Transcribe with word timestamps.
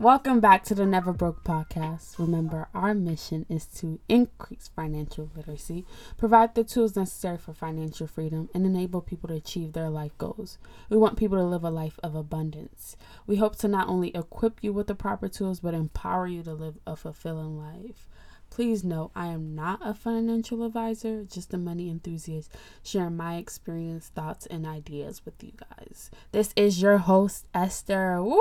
Welcome 0.00 0.38
back 0.38 0.62
to 0.66 0.76
the 0.76 0.86
Neva 0.86 1.12
Broke 1.12 1.42
podcast. 1.42 2.20
Remember, 2.20 2.68
our 2.72 2.94
mission 2.94 3.44
is 3.48 3.66
to 3.78 3.98
increase 4.08 4.70
financial 4.76 5.28
literacy, 5.34 5.84
provide 6.16 6.54
the 6.54 6.62
tools 6.62 6.94
necessary 6.94 7.36
for 7.36 7.52
financial 7.52 8.06
freedom, 8.06 8.48
and 8.54 8.64
enable 8.64 9.00
people 9.00 9.26
to 9.26 9.34
achieve 9.34 9.72
their 9.72 9.90
life 9.90 10.16
goals. 10.16 10.58
We 10.88 10.96
want 10.96 11.18
people 11.18 11.36
to 11.36 11.42
live 11.42 11.64
a 11.64 11.70
life 11.70 11.98
of 12.04 12.14
abundance. 12.14 12.96
We 13.26 13.38
hope 13.38 13.56
to 13.56 13.66
not 13.66 13.88
only 13.88 14.14
equip 14.14 14.62
you 14.62 14.72
with 14.72 14.86
the 14.86 14.94
proper 14.94 15.26
tools, 15.26 15.58
but 15.58 15.74
empower 15.74 16.28
you 16.28 16.44
to 16.44 16.54
live 16.54 16.78
a 16.86 16.94
fulfilling 16.94 17.58
life. 17.58 18.06
Please 18.50 18.84
note, 18.84 19.10
I 19.16 19.26
am 19.26 19.56
not 19.56 19.80
a 19.82 19.94
financial 19.94 20.62
advisor, 20.62 21.24
just 21.24 21.52
a 21.52 21.58
money 21.58 21.90
enthusiast, 21.90 22.52
sharing 22.84 23.16
my 23.16 23.34
experience, 23.34 24.12
thoughts, 24.14 24.46
and 24.46 24.64
ideas 24.64 25.24
with 25.24 25.42
you 25.42 25.54
guys. 25.56 26.12
This 26.30 26.52
is 26.54 26.80
your 26.80 26.98
host, 26.98 27.46
Esther. 27.52 28.22
Woo! 28.22 28.38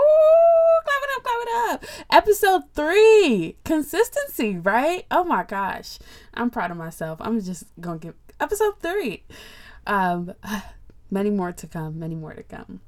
Up, 1.17 1.23
clap 1.23 1.35
it 1.41 1.71
up. 1.71 1.85
Episode 2.12 2.62
three 2.76 3.58
consistency, 3.66 4.58
right? 4.58 5.05
Oh 5.09 5.23
my 5.23 5.44
gosh. 5.44 5.98
I'm 6.34 6.52
proud 6.52 6.70
of 6.70 6.77
myself. 6.77 7.20
I'm 7.21 7.41
just 7.41 7.63
to 7.81 7.98
give 7.99 8.13
episode 8.39 8.80
three. 8.80 9.23
Um, 9.88 10.34
many 11.11 11.31
more 11.31 11.52
to 11.52 11.67
come, 11.67 11.98
many 11.98 12.13
more 12.13 12.34
to 12.34 12.44
come. 12.44 12.81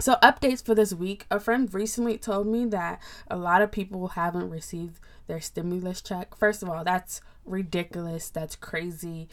So, 0.00 0.14
updates 0.22 0.64
for 0.64 0.74
this 0.74 0.92
week. 0.92 1.26
A 1.30 1.40
friend 1.40 1.72
recently 1.72 2.18
told 2.18 2.46
me 2.46 2.64
that 2.66 3.02
a 3.28 3.36
lot 3.36 3.62
of 3.62 3.72
people 3.72 4.08
haven't 4.08 4.48
received 4.48 5.00
their 5.26 5.40
stimulus 5.40 6.00
check. 6.00 6.36
First 6.36 6.62
of 6.62 6.70
all, 6.70 6.84
that's 6.84 7.20
ridiculous. 7.44 8.30
That's 8.30 8.54
crazy. 8.54 9.28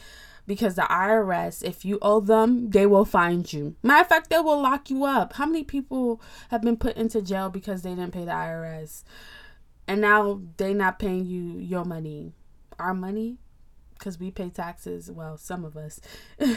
Because 0.48 0.76
the 0.76 0.84
IRS, 0.84 1.64
if 1.64 1.86
you 1.86 2.00
owe 2.02 2.20
them, 2.20 2.70
they 2.72 2.86
will 2.86 3.06
find 3.06 3.52
you. 3.52 3.76
Matter 3.84 4.02
of 4.02 4.08
fact, 4.08 4.30
they 4.30 4.40
will 4.40 4.62
lock 4.62 4.90
you 4.90 5.06
up. 5.06 5.34
How 5.34 5.46
many 5.46 5.64
people 5.64 6.22
have 6.50 6.62
been 6.62 6.78
put 6.78 6.98
into 6.98 7.22
jail 7.22 7.50
because 7.50 7.82
they 7.82 7.92
didn't 7.92 8.14
pay 8.14 8.26
the 8.26 8.32
IRS? 8.32 9.04
And 9.88 10.02
now 10.02 10.42
they 10.58 10.74
not 10.74 11.00
paying 11.00 11.26
you 11.26 11.60
your 11.60 11.86
money. 11.86 12.34
Our 12.80 12.94
money? 12.94 13.38
Because 13.98 14.20
we 14.20 14.32
pay 14.32 14.50
taxes. 14.50 15.12
Well, 15.12 15.38
some 15.38 15.64
of 15.64 15.78
us. 15.78 16.00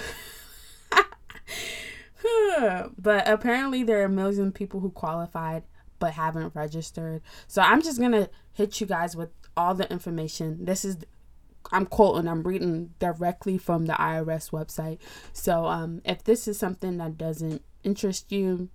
but 2.98 3.28
apparently 3.28 3.82
there 3.82 4.00
are 4.00 4.06
a 4.06 4.10
million 4.10 4.52
people 4.52 4.80
who 4.80 4.90
qualified 4.90 5.64
but 5.98 6.12
haven't 6.12 6.54
registered. 6.54 7.22
So 7.46 7.60
I'm 7.62 7.82
just 7.82 7.98
to 8.12 8.30
hit 8.52 8.80
you 8.80 8.86
guys 8.86 9.16
with 9.16 9.30
all 9.56 9.74
the 9.74 9.90
information. 9.90 10.64
This 10.64 10.84
is 10.84 10.98
I'm 11.70 11.86
quoting, 11.86 12.28
I'm 12.28 12.44
reading 12.44 12.94
directly 12.98 13.58
from 13.58 13.86
the 13.86 13.94
IRS 13.94 14.50
website. 14.50 14.98
So 15.32 15.66
um 15.66 16.00
if 16.04 16.24
this 16.24 16.48
is 16.48 16.58
something 16.58 16.98
that 16.98 17.18
doesn't 17.18 17.62
interest 17.82 18.32
you, 18.32 18.68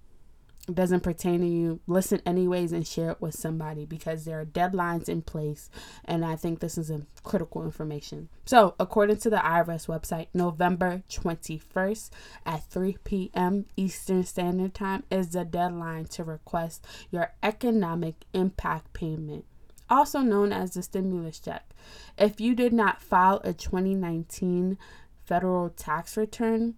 doesn't 0.72 1.02
pertain 1.02 1.42
to 1.42 1.48
you, 1.48 1.82
listen 1.88 2.22
anyways 2.26 2.72
and 2.72 2.88
share 2.88 3.12
it 3.12 3.22
with 3.22 3.36
somebody 3.36 3.86
because 3.86 4.24
there 4.24 4.40
are 4.40 4.46
deadlines 4.46 5.10
in 5.10 5.22
place 5.22 5.70
and 6.06 6.24
I 6.24 6.38
think 6.38 6.60
this 6.60 6.78
is 6.78 6.90
a 6.90 7.02
critical 7.24 7.64
information. 7.66 8.30
So, 8.46 8.74
according 8.80 9.18
to 9.18 9.30
the 9.30 9.38
IRS 9.38 9.88
website, 9.88 10.28
November 10.34 11.04
21st 11.10 12.10
at 12.46 12.64
3 12.70 12.98
p.m. 13.04 13.66
Eastern 13.76 14.24
Standard 14.24 14.74
Time 14.74 15.04
is 15.12 15.30
the 15.30 15.44
deadline 15.44 16.06
to 16.06 16.24
request 16.24 16.86
your 17.12 17.34
economic 17.44 18.24
impact 18.34 18.94
payment, 18.94 19.44
also 19.90 20.20
known 20.20 20.54
as 20.54 20.76
the 20.76 20.84
stimulus 20.84 21.40
check. 21.40 21.72
If 22.18 22.40
you 22.40 22.56
did 22.56 22.72
not 22.72 23.02
file 23.02 23.42
a 23.44 23.52
2019 23.52 24.78
federal 25.26 25.70
tax 25.72 26.16
return, 26.16 26.76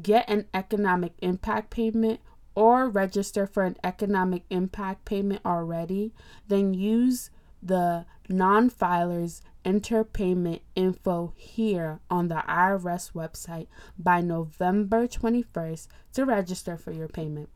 get 0.00 0.28
an 0.30 0.46
economic 0.54 1.12
impact 1.20 1.68
payment 1.68 2.20
or 2.54 2.88
register 2.88 3.46
for 3.46 3.64
an 3.64 3.76
economic 3.82 4.42
impact 4.50 5.04
payment 5.04 5.40
already, 5.44 6.12
then 6.48 6.74
use 6.74 7.30
the 7.62 8.04
non 8.28 8.70
filers 8.70 9.40
enter 9.64 10.02
payment 10.04 10.62
info 10.74 11.32
here 11.36 12.00
on 12.10 12.28
the 12.28 12.42
IRS 12.48 13.12
website 13.12 13.68
by 13.98 14.20
November 14.20 15.06
21st 15.06 15.86
to 16.12 16.24
register 16.24 16.76
for 16.76 16.90
your 16.90 17.08
payment. 17.08 17.48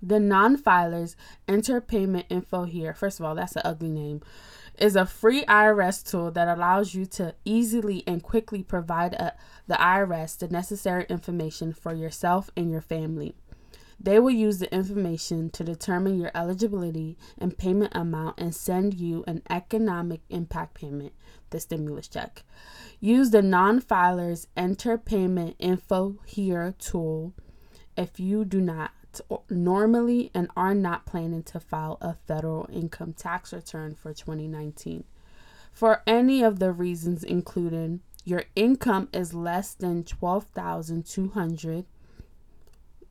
The 0.00 0.20
non 0.20 0.56
filers 0.56 1.16
enter 1.48 1.80
payment 1.80 2.26
info 2.28 2.64
here. 2.64 2.94
First 2.94 3.18
of 3.18 3.26
all, 3.26 3.34
that's 3.34 3.56
an 3.56 3.62
ugly 3.64 3.90
name. 3.90 4.22
Is 4.78 4.94
a 4.94 5.06
free 5.06 5.44
IRS 5.46 6.08
tool 6.08 6.30
that 6.30 6.46
allows 6.46 6.94
you 6.94 7.04
to 7.06 7.34
easily 7.44 8.04
and 8.06 8.22
quickly 8.22 8.62
provide 8.62 9.14
a, 9.14 9.34
the 9.66 9.74
IRS 9.74 10.38
the 10.38 10.46
necessary 10.46 11.04
information 11.08 11.72
for 11.72 11.92
yourself 11.92 12.48
and 12.56 12.70
your 12.70 12.80
family. 12.80 13.34
They 14.00 14.20
will 14.20 14.30
use 14.30 14.58
the 14.58 14.72
information 14.72 15.50
to 15.50 15.64
determine 15.64 16.18
your 16.18 16.30
eligibility 16.34 17.18
and 17.36 17.58
payment 17.58 17.92
amount 17.96 18.38
and 18.38 18.54
send 18.54 18.94
you 18.94 19.24
an 19.26 19.42
economic 19.50 20.20
impact 20.30 20.74
payment, 20.74 21.12
the 21.50 21.58
stimulus 21.58 22.06
check. 22.06 22.44
Use 23.00 23.30
the 23.30 23.42
non 23.42 23.80
filers 23.80 24.46
enter 24.56 24.96
payment 24.98 25.56
info 25.58 26.18
here 26.24 26.74
tool 26.78 27.34
if 27.96 28.20
you 28.20 28.44
do 28.44 28.60
not 28.60 28.92
normally 29.50 30.30
and 30.32 30.48
are 30.56 30.74
not 30.74 31.06
planning 31.06 31.42
to 31.42 31.58
file 31.58 31.98
a 32.00 32.14
federal 32.14 32.68
income 32.72 33.12
tax 33.12 33.52
return 33.52 33.94
for 33.94 34.12
2019. 34.12 35.02
For 35.72 36.02
any 36.06 36.42
of 36.42 36.58
the 36.58 36.72
reasons 36.72 37.24
included, 37.24 38.00
your 38.24 38.44
income 38.54 39.08
is 39.12 39.34
less 39.34 39.74
than 39.74 40.04
12,200 40.04 41.86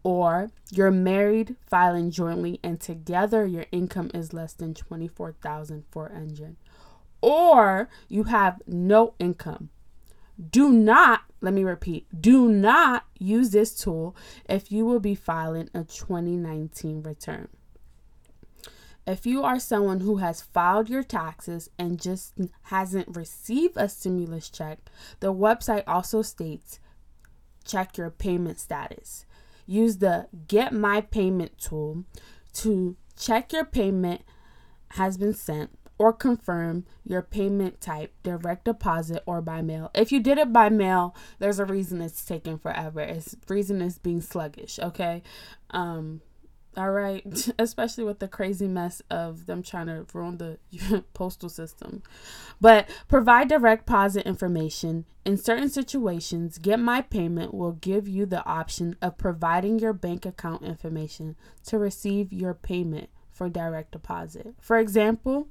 or 0.07 0.49
you're 0.71 0.89
married 0.89 1.57
filing 1.59 2.09
jointly 2.09 2.61
and 2.63 2.79
together 2.79 3.45
your 3.45 3.65
income 3.73 4.09
is 4.13 4.31
less 4.31 4.53
than 4.53 4.73
twenty-four 4.73 5.33
thousand 5.33 5.83
for 5.91 6.07
24,400 6.07 6.55
or 7.21 7.89
you 8.07 8.23
have 8.23 8.61
no 8.65 9.15
income. 9.19 9.69
Do 10.49 10.71
not 10.71 11.23
let 11.41 11.53
me 11.53 11.65
repeat 11.65 12.07
do 12.21 12.47
not 12.47 13.03
use 13.19 13.49
this 13.49 13.75
tool 13.75 14.15
if 14.47 14.71
you 14.71 14.85
will 14.85 15.01
be 15.01 15.13
filing 15.13 15.69
a 15.73 15.83
2019 15.83 17.03
return. 17.03 17.49
If 19.05 19.25
you 19.25 19.43
are 19.43 19.59
someone 19.59 19.99
who 19.99 20.17
has 20.17 20.41
filed 20.41 20.89
your 20.89 21.03
taxes 21.03 21.69
and 21.77 22.01
just 22.01 22.33
hasn't 22.63 23.13
received 23.13 23.75
a 23.75 23.89
stimulus 23.89 24.49
check 24.49 24.79
the 25.19 25.33
website 25.33 25.83
also 25.85 26.21
states 26.21 26.79
check 27.65 27.97
your 27.97 28.09
payment 28.09 28.57
status 28.57 29.25
use 29.67 29.97
the 29.97 30.27
Get 30.47 30.73
My 30.73 31.01
Payment 31.01 31.57
tool 31.59 32.05
to 32.53 32.95
check 33.17 33.53
your 33.53 33.65
payment 33.65 34.21
has 34.91 35.17
been 35.17 35.33
sent 35.33 35.77
or 35.99 36.13
confirm 36.13 36.85
your 37.03 37.21
payment 37.21 37.81
type 37.81 38.13
direct 38.23 38.65
deposit 38.65 39.23
or 39.25 39.41
by 39.41 39.61
mail. 39.61 39.91
If 39.93 40.11
you 40.11 40.19
did 40.19 40.37
it 40.37 40.53
by 40.53 40.69
mail, 40.69 41.15
there's 41.39 41.59
a 41.59 41.65
reason 41.65 42.01
it's 42.01 42.23
taking 42.23 42.57
forever. 42.57 43.01
It's 43.01 43.35
reason 43.49 43.81
is 43.81 43.97
being 43.97 44.21
sluggish, 44.21 44.79
okay? 44.79 45.23
Um 45.71 46.21
all 46.77 46.91
right, 46.91 47.49
especially 47.59 48.03
with 48.03 48.19
the 48.19 48.27
crazy 48.27 48.67
mess 48.67 49.01
of 49.09 49.47
them 49.47 49.63
trying 49.63 49.87
to 49.87 50.05
ruin 50.13 50.37
the 50.37 50.59
postal 51.13 51.49
system. 51.49 52.03
But 52.61 52.87
provide 53.07 53.49
direct 53.49 53.85
deposit 53.85 54.25
information. 54.25 55.05
In 55.25 55.37
certain 55.37 55.69
situations, 55.69 56.57
Get 56.57 56.79
My 56.79 57.01
Payment 57.01 57.53
will 57.53 57.73
give 57.73 58.07
you 58.07 58.25
the 58.25 58.45
option 58.45 58.95
of 59.01 59.17
providing 59.17 59.79
your 59.79 59.93
bank 59.93 60.25
account 60.25 60.63
information 60.63 61.35
to 61.65 61.77
receive 61.77 62.31
your 62.31 62.53
payment 62.53 63.09
for 63.31 63.49
direct 63.49 63.91
deposit. 63.91 64.55
For 64.59 64.79
example, 64.79 65.47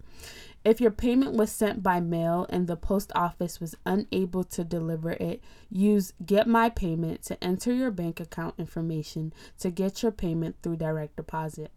if 0.67 0.81
your 0.81 0.91
payment 0.91 1.33
was 1.35 1.53
sent 1.53 1.81
by 1.81 2.01
mail 2.01 2.45
and 2.51 2.67
the 2.67 2.75
post 2.77 3.13
office 3.15 3.61
was 3.61 3.77
unable 3.87 4.43
to 4.43 4.65
deliver 4.65 5.13
it, 5.13 5.41
use 5.71 6.13
Get 6.25 6.49
My 6.49 6.71
Payment 6.71 7.23
to 7.27 7.43
enter 7.43 7.73
your 7.73 7.93
bank 7.93 8.19
account 8.19 8.57
information 8.59 9.33
to 9.61 9.71
get 9.71 10.03
your 10.03 10.11
payment 10.11 10.57
through 10.65 10.79
direct 10.79 11.15
deposit. 11.15 11.71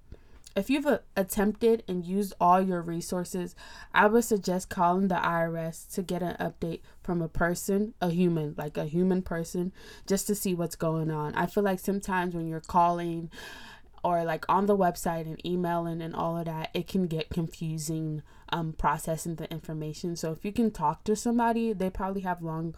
If 0.56 0.72
you've 0.72 0.88
uh, 0.88 1.00
attempted 1.16 1.84
and 1.88 2.04
used 2.04 2.34
all 2.42 2.60
your 2.60 2.82
resources, 2.82 3.56
I 3.94 4.08
would 4.08 4.24
suggest 4.24 4.70
calling 4.70 5.08
the 5.08 5.16
IRS 5.16 5.94
to 5.94 6.02
get 6.02 6.24
an 6.24 6.36
update 6.40 6.80
from 7.04 7.22
a 7.22 7.28
person, 7.28 7.94
a 8.02 8.10
human, 8.10 8.56
like 8.58 8.76
a 8.76 8.86
human 8.86 9.22
person, 9.22 9.72
just 10.08 10.26
to 10.28 10.36
see 10.36 10.56
what's 10.56 10.76
going 10.76 11.12
on. 11.12 11.36
I 11.36 11.46
feel 11.46 11.64
like 11.64 11.80
sometimes 11.80 12.34
when 12.34 12.48
you're 12.48 12.60
calling 12.60 13.30
or 14.04 14.24
like 14.24 14.46
on 14.48 14.66
the 14.66 14.78
website 14.78 15.22
and 15.22 15.44
emailing 15.46 16.02
and 16.02 16.16
all 16.16 16.38
of 16.38 16.46
that, 16.46 16.70
it 16.74 16.88
can 16.88 17.08
get 17.08 17.30
confusing 17.30 18.22
um, 18.50 18.74
processing 18.74 19.36
the 19.36 19.52
information. 19.52 20.16
So 20.16 20.32
if 20.32 20.44
you 20.44 20.52
can 20.52 20.72
talk 20.72 21.04
to 21.06 21.16
somebody, 21.16 21.74
they 21.74 21.90
probably 21.90 22.22
have 22.22 22.42
long 22.42 22.76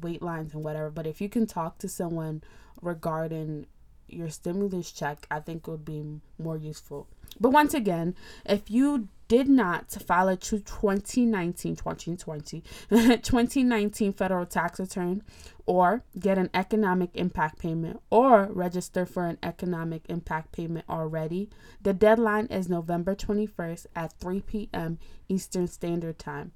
wait 0.00 0.22
lines 0.22 0.54
and 0.54 0.64
whatever. 0.64 0.90
But 0.90 1.06
if 1.06 1.20
you 1.20 1.28
can 1.28 1.46
talk 1.46 1.78
to 1.78 1.88
someone 1.88 2.42
regarding 2.80 3.66
your 4.08 4.30
stimulus 4.30 4.92
check, 4.92 5.26
I 5.30 5.40
think 5.40 5.66
it 5.66 5.70
would 5.70 5.84
be 5.84 6.20
more 6.38 6.56
useful. 6.56 7.08
But 7.40 7.50
once 7.50 7.74
again, 7.74 8.14
if 8.44 8.70
you 8.70 9.08
did 9.28 9.48
not 9.48 9.90
file 9.90 10.28
a 10.28 10.36
2019 10.36 11.76
2020 11.76 12.62
2019 12.90 14.12
federal 14.12 14.46
tax 14.46 14.78
return 14.78 15.22
or 15.66 16.04
get 16.18 16.38
an 16.38 16.48
economic 16.54 17.10
impact 17.14 17.58
payment 17.58 18.00
or 18.08 18.48
register 18.52 19.04
for 19.04 19.26
an 19.26 19.36
economic 19.42 20.02
impact 20.08 20.52
payment 20.52 20.84
already, 20.88 21.50
the 21.82 21.92
deadline 21.92 22.46
is 22.46 22.68
November 22.68 23.14
21st 23.14 23.86
at 23.96 24.12
3 24.20 24.40
p.m. 24.42 24.98
Eastern 25.28 25.66
Standard 25.66 26.18
Time. 26.18 26.52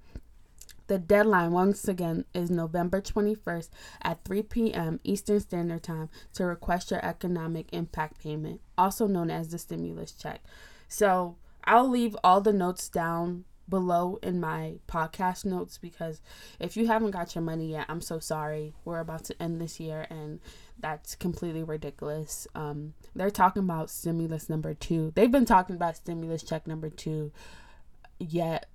The 0.86 0.98
deadline, 0.98 1.52
once 1.52 1.86
again, 1.86 2.24
is 2.34 2.50
November 2.50 3.00
21st 3.00 3.68
at 4.02 4.24
3 4.24 4.42
p.m. 4.42 5.00
Eastern 5.04 5.40
Standard 5.40 5.82
Time 5.82 6.08
to 6.34 6.44
request 6.44 6.90
your 6.90 7.04
economic 7.04 7.68
impact 7.72 8.20
payment, 8.22 8.60
also 8.78 9.06
known 9.06 9.30
as 9.30 9.48
the 9.48 9.58
stimulus 9.58 10.12
check. 10.12 10.42
So 10.88 11.36
I'll 11.64 11.88
leave 11.88 12.16
all 12.22 12.40
the 12.40 12.52
notes 12.52 12.88
down 12.88 13.44
below 13.70 14.18
in 14.22 14.40
my 14.40 14.74
podcast 14.88 15.44
notes 15.44 15.78
because 15.78 16.20
if 16.58 16.76
you 16.76 16.88
haven't 16.88 17.12
got 17.12 17.34
your 17.34 17.42
money 17.42 17.70
yet, 17.70 17.86
I'm 17.88 18.00
so 18.00 18.18
sorry. 18.18 18.74
We're 18.84 19.00
about 19.00 19.24
to 19.24 19.42
end 19.42 19.60
this 19.60 19.78
year 19.78 20.06
and 20.10 20.40
that's 20.78 21.14
completely 21.14 21.62
ridiculous. 21.62 22.46
Um, 22.54 22.94
they're 23.14 23.30
talking 23.30 23.62
about 23.62 23.88
stimulus 23.88 24.48
number 24.48 24.74
two. 24.74 25.12
They've 25.14 25.30
been 25.30 25.44
talking 25.44 25.76
about 25.76 25.96
stimulus 25.96 26.42
check 26.42 26.66
number 26.66 26.90
two, 26.90 27.32
yet 28.18 28.66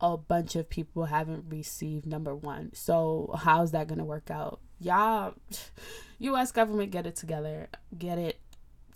a 0.00 0.16
bunch 0.16 0.56
of 0.56 0.68
people 0.68 1.04
haven't 1.04 1.44
received 1.48 2.06
number 2.06 2.34
one. 2.34 2.72
So 2.74 3.34
how's 3.38 3.70
that 3.70 3.86
gonna 3.86 4.04
work 4.04 4.30
out? 4.30 4.60
Y'all, 4.80 5.34
U.S. 6.18 6.50
government, 6.50 6.90
get 6.90 7.06
it 7.06 7.14
together. 7.14 7.68
Get 7.96 8.18
it 8.18 8.40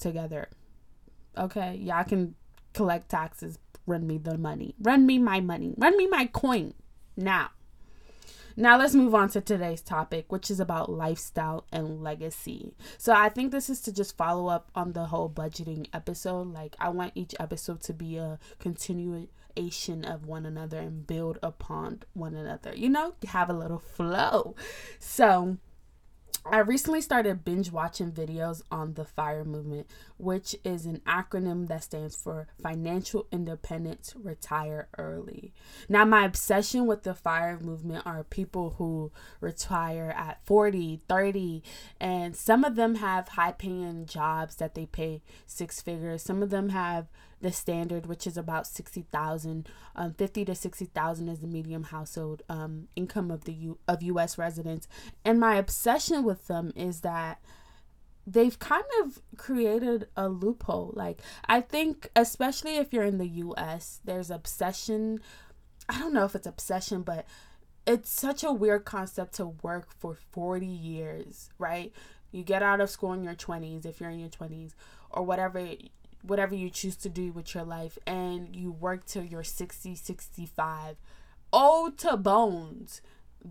together. 0.00 0.48
Okay, 1.38 1.76
y'all 1.76 2.02
can 2.02 2.34
collect 2.76 3.08
taxes. 3.08 3.58
Run 3.87 4.06
me 4.06 4.19
the 4.19 4.37
money. 4.37 4.75
Run 4.81 5.06
me 5.06 5.19
my 5.19 5.40
money. 5.40 5.75
Run 5.78 5.96
me 5.96 6.06
my 6.06 6.26
coin 6.26 6.75
now. 7.17 7.50
Now 8.58 8.78
let's 8.78 8.94
move 8.94 9.14
on 9.14 9.28
to 9.31 9.40
today's 9.40 9.81
topic, 9.81 10.31
which 10.31 10.50
is 10.50 10.61
about 10.61 10.90
lifestyle 10.90 11.67
and 11.73 12.02
legacy. 12.02 12.75
So 12.99 13.12
I 13.12 13.28
think 13.28 13.50
this 13.50 13.70
is 13.70 13.81
to 13.82 13.93
just 13.93 14.17
follow 14.17 14.49
up 14.49 14.70
on 14.75 14.93
the 14.93 15.06
whole 15.06 15.31
budgeting 15.31 15.87
episode. 15.93 16.52
Like 16.52 16.76
I 16.78 16.90
want 16.90 17.12
each 17.14 17.34
episode 17.40 17.81
to 17.82 17.93
be 17.93 18.17
a 18.17 18.38
continuation 18.58 20.05
of 20.05 20.26
one 20.26 20.44
another 20.46 20.79
and 20.79 21.06
build 21.06 21.38
upon 21.43 22.02
one 22.12 22.34
another. 22.34 22.75
You 22.75 22.90
know, 22.90 23.14
have 23.29 23.49
a 23.49 23.55
little 23.55 23.79
flow. 23.79 24.55
So 24.99 25.58
I 26.48 26.58
recently 26.60 27.00
started 27.00 27.44
binge 27.44 27.72
watching 27.72 28.12
videos 28.12 28.62
on 28.70 28.94
the 28.94 29.04
FIRE 29.04 29.44
movement, 29.44 29.88
which 30.16 30.54
is 30.64 30.87
an 30.87 31.00
acronym 31.06 31.66
that 31.69 31.82
stands 31.82 32.14
for 32.14 32.46
Financial 32.62 33.26
Independence 33.32 34.14
Retire 34.16 34.88
Early. 34.96 35.52
Now, 35.88 36.04
my 36.04 36.25
obsession 36.25 36.87
with 36.87 37.02
the 37.02 37.14
FIRE 37.14 37.58
movement 37.60 38.06
are 38.06 38.22
people 38.22 38.76
who 38.78 39.10
retire 39.40 40.14
at 40.16 40.44
40, 40.46 41.00
30, 41.08 41.62
and 42.00 42.37
some 42.37 42.64
of 42.64 42.76
them 42.76 42.96
have 42.96 43.28
high 43.28 43.52
paying 43.52 44.06
jobs 44.06 44.56
that 44.56 44.75
they 44.75 44.87
pay 44.87 45.22
six 45.46 45.81
figures. 45.81 46.22
Some 46.22 46.43
of 46.43 46.50
them 46.50 46.69
have 46.69 47.08
the 47.41 47.53
standard, 47.53 48.06
which 48.06 48.27
is 48.27 48.37
about 48.37 48.67
60,000, 48.67 49.69
um, 49.94 50.15
50 50.15 50.44
to 50.47 50.55
60,000 50.55 51.29
is 51.29 51.41
the 51.41 51.47
medium 51.47 51.85
household 51.85 52.43
um, 52.49 52.88
income 52.97 53.31
of 53.31 53.44
the 53.44 53.53
U- 53.53 53.79
of 53.87 54.03
US 54.03 54.38
residents. 54.38 54.88
And 55.25 55.38
my 55.38 55.56
obsession 55.56 56.25
with 56.25 56.47
them 56.47 56.73
is 56.75 57.00
that 57.00 57.41
they've 58.27 58.59
kind 58.59 58.85
of 59.03 59.21
created 59.37 60.09
a 60.17 60.29
loophole. 60.29 60.93
Like 60.94 61.21
I 61.47 61.61
think 61.61 62.11
especially 62.17 62.77
if 62.77 62.93
you're 62.93 63.05
in 63.05 63.19
the 63.19 63.29
US, 63.29 64.00
there's 64.05 64.31
obsession. 64.31 65.21
I 65.89 65.99
don't 65.99 66.15
know 66.15 66.25
if 66.25 66.35
it's 66.35 66.47
obsession, 66.47 67.03
but 67.03 67.27
it's 67.87 68.11
such 68.11 68.43
a 68.43 68.53
weird 68.53 68.85
concept 68.85 69.35
to 69.35 69.47
work 69.47 69.89
for 69.97 70.17
40 70.32 70.67
years, 70.67 71.50
right? 71.59 71.93
You 72.32 72.43
get 72.43 72.62
out 72.62 72.81
of 72.81 72.91
school 72.91 73.12
in 73.12 73.23
your 73.23 73.35
20s 73.35 73.87
if 73.87 74.00
you're 74.00 74.11
in 74.11 74.19
your 74.19 74.29
20s 74.29 74.73
or 75.11 75.23
whatever 75.23 75.65
whatever 76.26 76.55
you 76.55 76.70
choose 76.70 76.96
to 76.96 77.08
do 77.08 77.32
with 77.32 77.55
your 77.55 77.64
life 77.64 77.99
and 78.06 78.55
you 78.55 78.73
work 78.73 79.05
till 79.05 79.25
you're 79.25 79.44
60 79.44 79.94
65 79.94 80.96
old 81.52 81.99
to 81.99 82.17
bones 82.17 83.00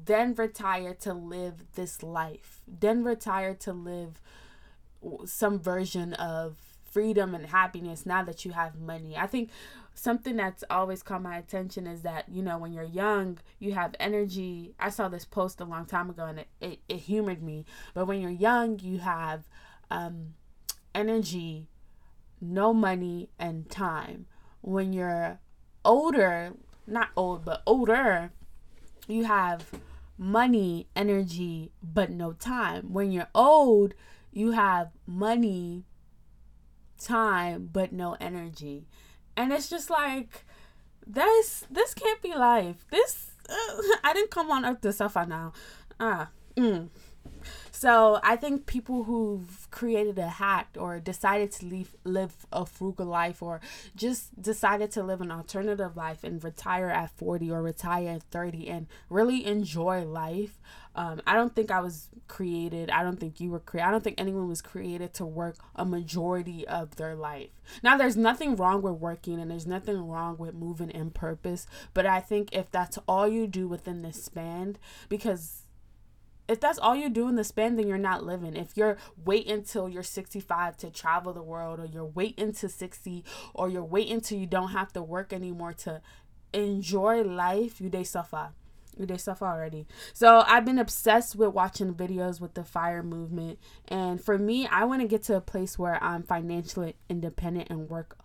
then 0.04 0.34
retire 0.34 0.94
to 0.94 1.14
live 1.14 1.74
this 1.76 2.04
life. 2.04 2.62
Then 2.68 3.04
retire 3.04 3.54
to 3.56 3.74
live 3.74 4.22
some 5.26 5.60
version 5.60 6.14
of 6.14 6.58
freedom 6.84 7.36
and 7.36 7.48
happiness 7.48 8.06
now 8.06 8.24
that 8.24 8.46
you 8.46 8.52
have 8.52 8.80
money. 8.80 9.16
I 9.18 9.28
think 9.28 9.50
something 9.94 10.36
that's 10.36 10.64
always 10.70 11.04
caught 11.04 11.22
my 11.22 11.38
attention 11.38 11.88
is 11.88 12.02
that 12.02 12.28
you 12.30 12.42
know 12.42 12.58
when 12.58 12.74
you're 12.74 12.84
young 12.84 13.38
you 13.60 13.74
have 13.74 13.96
energy. 14.00 14.74
I 14.80 14.90
saw 14.90 15.08
this 15.08 15.26
post 15.26 15.62
a 15.62 15.66
long 15.66 15.86
time 15.86 16.10
ago 16.10 16.26
and 16.26 16.40
it, 16.40 16.48
it, 16.60 16.80
it 16.90 16.98
humored 16.98 17.44
me. 17.44 17.66
But 17.94 18.08
when 18.08 18.22
you're 18.22 18.32
young 18.32 18.80
you 18.80 19.00
have 19.00 19.44
um, 19.92 20.34
energy 20.94 21.68
no 22.54 22.74
money, 22.74 23.30
and 23.40 23.70
time. 23.70 24.26
When 24.62 24.94
you're 24.94 25.40
older, 25.84 26.54
not 26.88 27.10
old, 27.16 27.46
but 27.46 27.62
older, 27.66 28.32
you 29.08 29.26
have 29.26 29.70
money, 30.18 30.88
energy, 30.96 31.72
but 31.84 32.10
no 32.10 32.34
time. 32.34 32.94
When 32.94 33.12
you're 33.12 33.30
old, 33.36 33.94
you 34.32 34.52
have 34.52 34.92
money, 35.06 35.86
time, 37.00 37.70
but 37.72 37.92
no 37.92 38.18
energy. 38.20 38.88
And 39.38 39.52
it's 39.52 39.70
just 39.70 39.90
like 39.90 40.46
this 41.06 41.66
this 41.70 41.94
can't 41.94 42.22
be 42.22 42.34
life. 42.34 42.86
This 42.90 43.32
uh, 43.50 43.54
I 44.04 44.14
didn't 44.14 44.32
come 44.32 44.52
on 44.52 44.66
earth 44.66 44.82
to 44.82 44.94
suffer 44.94 45.26
now. 45.28 45.54
Ah. 46.00 46.30
Mm. 46.56 46.90
So 47.72 48.20
I 48.24 48.38
think 48.38 48.68
people 48.68 49.04
who've 49.04 49.68
created 49.70 50.18
a 50.18 50.30
hack 50.30 50.70
or 50.80 51.00
decided 51.00 51.52
to 51.54 51.66
leave, 51.66 51.94
live 52.06 52.46
a 52.52 52.66
frugal 52.66 53.06
life 53.08 53.44
or 53.44 53.60
just 53.96 54.42
decided 54.42 54.92
to 54.92 55.04
live 55.04 55.20
an 55.20 55.30
alternative 55.30 55.98
life 55.98 56.24
and 56.24 56.42
retire 56.42 56.90
at 56.90 57.12
40 57.12 57.52
or 57.52 57.62
retire 57.62 58.12
at 58.12 58.24
30 58.24 58.70
and 58.70 58.88
really 59.10 59.46
enjoy 59.46 60.06
life. 60.06 60.58
Um, 60.96 61.22
I 61.28 61.34
don't 61.34 61.54
think 61.54 61.70
I 61.70 61.82
was 61.82 62.08
created. 62.30 62.90
I 62.90 63.04
don't 63.04 63.20
think 63.20 63.42
you 63.42 63.52
were 63.52 63.60
created. 63.60 63.88
I 63.88 63.92
don't 63.92 64.04
think 64.04 64.22
anyone 64.22 64.48
was 64.48 64.62
created 64.62 65.14
to 65.16 65.26
work 65.26 65.58
a 65.76 65.84
majority 65.84 66.66
of 66.66 66.96
their 66.96 67.14
life. 67.14 67.50
Now, 67.84 67.98
there's 67.98 68.16
nothing 68.16 68.56
wrong 68.56 68.82
with 68.82 68.94
working 68.94 69.40
and 69.40 69.52
there's 69.52 69.68
nothing 69.68 70.08
wrong 70.08 70.38
with 70.38 70.56
moving 70.56 70.92
in 70.92 71.12
purpose. 71.12 71.68
But 71.94 72.06
I 72.06 72.22
think 72.22 72.54
if 72.54 72.72
that's 72.72 72.98
all 73.06 73.28
you 73.28 73.48
do 73.48 73.68
within 73.68 74.02
this 74.02 74.24
span, 74.24 74.78
because 75.10 75.65
if 76.48 76.60
that's 76.60 76.78
all 76.78 76.96
you 76.96 77.10
do 77.10 77.28
in 77.28 77.36
the 77.36 77.44
span, 77.44 77.76
then 77.76 77.88
you're 77.88 77.98
not 77.98 78.24
living. 78.24 78.56
If 78.56 78.78
you're 78.78 78.98
waiting 79.24 79.52
until 79.52 79.90
you're 79.90 80.04
65 80.04 80.78
to 80.78 80.92
travel 80.92 81.34
the 81.34 81.42
world, 81.42 81.80
or 81.80 81.86
you're 81.86 82.06
waiting 82.06 82.54
to 82.54 82.70
60, 82.70 83.24
or 83.54 83.70
you're 83.70 83.84
waiting 83.84 84.16
until 84.16 84.38
you 84.38 84.46
don't 84.46 84.70
have 84.70 84.94
to 84.94 85.02
work 85.02 85.34
anymore 85.34 85.74
to 85.74 86.02
enjoy 86.54 87.22
life, 87.24 87.82
you 87.82 87.90
day 87.90 88.04
suffer. 88.04 88.50
You 88.98 89.06
day 89.06 89.18
suffer 89.18 89.46
already. 89.46 89.88
So 90.14 90.44
I've 90.48 90.66
been 90.66 90.80
obsessed 90.80 91.36
with 91.36 91.50
watching 91.50 91.94
videos 91.94 92.40
with 92.40 92.54
the 92.54 92.64
fire 92.64 93.04
movement. 93.04 93.60
And 93.88 94.24
for 94.24 94.38
me, 94.38 94.68
I 94.68 94.86
want 94.86 95.02
to 95.02 95.08
get 95.08 95.24
to 95.24 95.36
a 95.36 95.42
place 95.42 95.78
where 95.78 96.02
I'm 96.02 96.24
financially 96.24 96.96
independent 97.10 97.70
and 97.70 97.90
work 97.90 98.18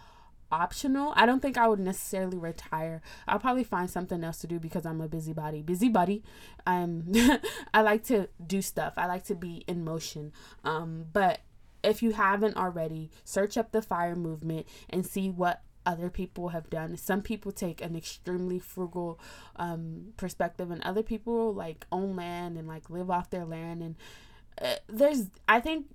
optional. 0.51 1.13
I 1.17 1.27
don't 1.27 1.41
think 1.41 1.57
I 1.57 1.69
would 1.69 1.81
necessarily 1.81 2.39
retire. 2.39 3.03
I'll 3.29 3.39
probably 3.39 3.65
find 3.65 3.89
something 3.89 4.23
else 4.25 4.39
to 4.39 4.47
do 4.47 4.59
because 4.59 4.87
I'm 4.87 5.01
a 5.01 5.09
busybody. 5.09 5.63
Busybody. 5.63 6.23
Um 6.67 7.13
I 7.75 7.83
like 7.83 8.05
to 8.05 8.29
do 8.45 8.63
stuff. 8.63 8.95
I 8.97 9.07
like 9.07 9.25
to 9.25 9.35
be 9.35 9.65
in 9.67 9.85
motion. 9.85 10.33
Um 10.65 11.07
but 11.13 11.41
if 11.83 12.03
you 12.03 12.13
haven't 12.13 12.57
already, 12.57 13.11
search 13.25 13.57
up 13.57 13.73
the 13.73 13.83
fire 13.83 14.17
movement 14.17 14.67
and 14.89 15.07
see 15.07 15.31
what 15.31 15.63
other 15.87 16.11
people 16.11 16.49
have 16.49 16.69
done. 16.69 16.97
Some 16.97 17.23
people 17.23 17.53
take 17.53 17.81
an 17.81 17.97
extremely 17.97 18.59
frugal 18.59 19.19
um, 19.57 20.13
perspective, 20.17 20.71
and 20.71 20.83
other 20.83 21.03
people 21.03 21.55
like 21.55 21.87
own 21.91 22.17
land 22.17 22.59
and 22.59 22.69
like 22.69 22.91
live 22.91 23.11
off 23.11 23.31
their 23.31 23.45
land. 23.45 23.83
And 23.83 23.97
uh, 24.61 24.77
there's, 24.89 25.27
I 25.49 25.61
think, 25.61 25.87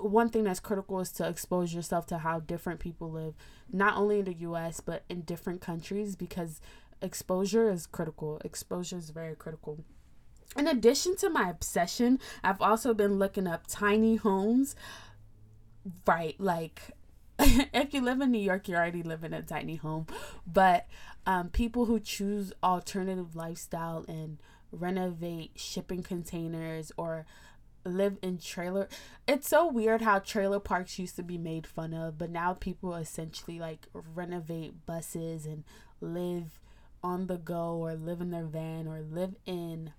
one 0.00 0.28
thing 0.30 0.44
that's 0.44 0.60
critical 0.60 1.00
is 1.00 1.12
to 1.12 1.28
expose 1.28 1.74
yourself 1.74 2.06
to 2.06 2.18
how 2.18 2.40
different 2.40 2.80
people 2.80 3.10
live, 3.10 3.34
not 3.72 3.96
only 3.96 4.20
in 4.20 4.24
the 4.24 4.34
US, 4.34 4.80
but 4.80 5.04
in 5.08 5.22
different 5.22 5.60
countries, 5.60 6.16
because 6.16 6.60
exposure 7.02 7.70
is 7.70 7.86
critical. 7.86 8.40
Exposure 8.44 8.96
is 8.96 9.10
very 9.10 9.34
critical. 9.34 9.84
In 10.56 10.66
addition 10.66 11.16
to 11.18 11.30
my 11.30 11.48
obsession, 11.48 12.18
I've 12.42 12.60
also 12.60 12.92
been 12.94 13.18
looking 13.18 13.46
up 13.46 13.66
tiny 13.68 14.16
homes. 14.16 14.74
Right, 16.06 16.34
like 16.38 16.90
if 17.38 17.94
you 17.94 18.00
live 18.00 18.20
in 18.20 18.32
New 18.32 18.40
York, 18.40 18.68
you 18.68 18.74
already 18.74 19.02
live 19.02 19.24
in 19.24 19.32
a 19.32 19.42
tiny 19.42 19.76
home. 19.76 20.06
But 20.46 20.86
um, 21.26 21.48
people 21.48 21.86
who 21.86 22.00
choose 22.00 22.52
alternative 22.62 23.36
lifestyle 23.36 24.04
and 24.08 24.38
renovate 24.72 25.52
shipping 25.56 26.02
containers 26.02 26.92
or 26.96 27.26
live 27.84 28.18
in 28.22 28.38
trailer 28.38 28.88
it's 29.26 29.48
so 29.48 29.66
weird 29.66 30.02
how 30.02 30.18
trailer 30.18 30.60
parks 30.60 30.98
used 30.98 31.16
to 31.16 31.22
be 31.22 31.38
made 31.38 31.66
fun 31.66 31.94
of 31.94 32.18
but 32.18 32.30
now 32.30 32.52
people 32.52 32.94
essentially 32.94 33.58
like 33.58 33.86
renovate 34.14 34.86
buses 34.86 35.46
and 35.46 35.64
live 36.00 36.60
on 37.02 37.26
the 37.26 37.38
go 37.38 37.78
or 37.78 37.94
live 37.94 38.20
in 38.20 38.30
their 38.30 38.44
van 38.44 38.86
or 38.86 39.00
live 39.00 39.34
in 39.46 39.92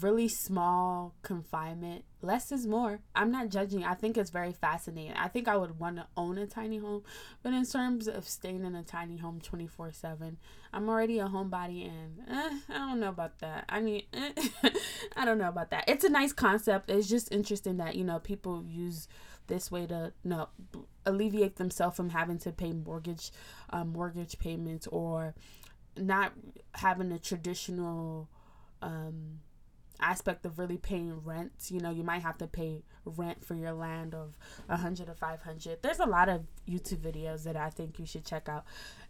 really 0.00 0.28
small 0.28 1.14
confinement. 1.22 2.04
Less 2.22 2.50
is 2.50 2.66
more. 2.66 3.00
I'm 3.14 3.30
not 3.30 3.50
judging. 3.50 3.84
I 3.84 3.94
think 3.94 4.16
it's 4.16 4.30
very 4.30 4.52
fascinating. 4.52 5.12
I 5.12 5.28
think 5.28 5.46
I 5.46 5.56
would 5.56 5.78
want 5.78 5.96
to 5.96 6.06
own 6.16 6.38
a 6.38 6.46
tiny 6.46 6.78
home, 6.78 7.02
but 7.42 7.52
in 7.52 7.66
terms 7.66 8.08
of 8.08 8.26
staying 8.28 8.64
in 8.64 8.74
a 8.74 8.82
tiny 8.82 9.18
home 9.18 9.40
24 9.42 9.92
7, 9.92 10.38
I'm 10.72 10.88
already 10.88 11.18
a 11.18 11.26
homebody 11.26 11.88
and 11.88 12.20
eh, 12.28 12.58
I 12.70 12.78
don't 12.78 13.00
know 13.00 13.10
about 13.10 13.40
that. 13.40 13.64
I 13.68 13.80
mean, 13.80 14.02
eh, 14.12 14.32
I 15.16 15.24
don't 15.24 15.38
know 15.38 15.48
about 15.48 15.70
that. 15.70 15.84
It's 15.86 16.04
a 16.04 16.08
nice 16.10 16.32
concept. 16.32 16.90
It's 16.90 17.08
just 17.08 17.30
interesting 17.32 17.76
that, 17.76 17.94
you 17.94 18.04
know, 18.04 18.18
people 18.18 18.64
use 18.66 19.08
this 19.46 19.70
way 19.70 19.86
to 19.86 20.12
no 20.24 20.48
alleviate 21.04 21.56
themselves 21.56 21.96
from 21.96 22.08
having 22.10 22.38
to 22.38 22.50
pay 22.50 22.72
mortgage 22.72 23.30
um, 23.70 23.92
mortgage 23.92 24.38
payments 24.38 24.86
or 24.86 25.34
not 25.96 26.32
having 26.74 27.12
a 27.12 27.18
traditional 27.18 28.28
um, 28.82 29.40
aspect 30.00 30.44
of 30.44 30.58
really 30.58 30.76
paying 30.76 31.22
rent 31.24 31.52
you 31.68 31.80
know 31.80 31.90
you 31.90 32.02
might 32.02 32.22
have 32.22 32.36
to 32.36 32.46
pay 32.46 32.82
rent 33.04 33.44
for 33.44 33.54
your 33.54 33.72
land 33.72 34.14
of 34.14 34.36
a 34.68 34.76
hundred 34.76 35.08
or 35.08 35.14
five 35.14 35.42
hundred. 35.42 35.82
There's 35.82 36.00
a 36.00 36.06
lot 36.06 36.28
of 36.28 36.42
youtube 36.68 36.98
videos 36.98 37.44
that 37.44 37.56
i 37.56 37.70
think 37.70 37.98
you 37.98 38.06
should 38.06 38.24
check 38.24 38.48
out. 38.48 38.64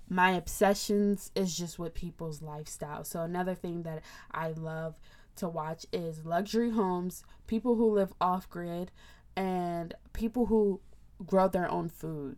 My 0.09 0.33
obsessions 0.33 1.31
is 1.35 1.57
just 1.57 1.79
with 1.79 1.95
people's 1.95 2.43
lifestyle. 2.43 3.05
So 3.05 3.23
another 3.23 3.55
thing 3.55 3.83
that 3.83 4.03
i 4.31 4.50
love 4.50 4.99
to 5.37 5.49
watch 5.49 5.87
is 5.93 6.25
luxury 6.25 6.71
homes 6.71 7.25
people 7.47 7.75
who 7.75 7.91
live 7.91 8.12
off 8.21 8.49
grid 8.49 8.93
and 9.37 9.95
people 10.12 10.47
who 10.47 10.81
grow 11.25 11.49
their 11.49 11.71
own 11.71 11.88
food. 11.88 12.37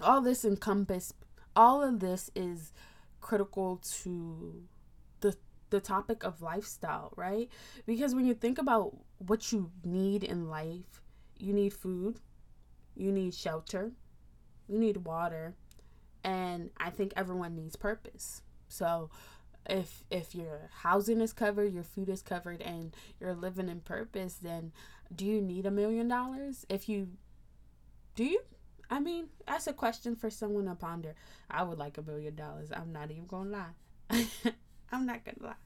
All 0.00 0.20
this 0.20 0.44
encompass 0.44 1.12
all 1.56 1.82
of 1.82 2.00
this 2.00 2.30
is 2.34 2.72
critical 3.20 3.80
to 4.00 4.64
the 5.74 5.80
topic 5.80 6.22
of 6.22 6.40
lifestyle, 6.40 7.12
right? 7.16 7.48
Because 7.84 8.14
when 8.14 8.26
you 8.26 8.34
think 8.34 8.58
about 8.58 8.96
what 9.18 9.52
you 9.52 9.70
need 9.84 10.22
in 10.22 10.48
life, 10.48 11.02
you 11.38 11.52
need 11.52 11.72
food, 11.72 12.20
you 12.94 13.10
need 13.10 13.34
shelter, 13.34 13.90
you 14.68 14.78
need 14.78 14.98
water, 14.98 15.54
and 16.22 16.70
I 16.78 16.90
think 16.90 17.12
everyone 17.16 17.56
needs 17.56 17.76
purpose. 17.76 18.42
So 18.68 19.10
if 19.68 20.04
if 20.10 20.34
your 20.34 20.70
housing 20.82 21.20
is 21.20 21.32
covered, 21.32 21.72
your 21.74 21.82
food 21.82 22.08
is 22.08 22.22
covered 22.22 22.62
and 22.62 22.94
you're 23.20 23.34
living 23.34 23.68
in 23.68 23.80
purpose, 23.80 24.34
then 24.40 24.72
do 25.14 25.26
you 25.26 25.40
need 25.40 25.66
a 25.66 25.72
million 25.72 26.06
dollars? 26.08 26.66
If 26.68 26.88
you 26.88 27.08
do 28.14 28.24
you? 28.24 28.40
I 28.90 29.00
mean, 29.00 29.28
that's 29.46 29.66
a 29.66 29.72
question 29.72 30.14
for 30.14 30.30
someone 30.30 30.66
to 30.66 30.74
ponder. 30.74 31.14
I 31.50 31.62
would 31.64 31.78
like 31.78 31.98
a 31.98 32.02
million 32.02 32.36
dollars. 32.36 32.70
I'm 32.72 32.92
not 32.92 33.10
even 33.10 33.26
gonna 33.26 33.50
lie. 33.50 34.20
I'm 34.92 35.06
not 35.06 35.24
gonna 35.24 35.48
lie. 35.48 35.63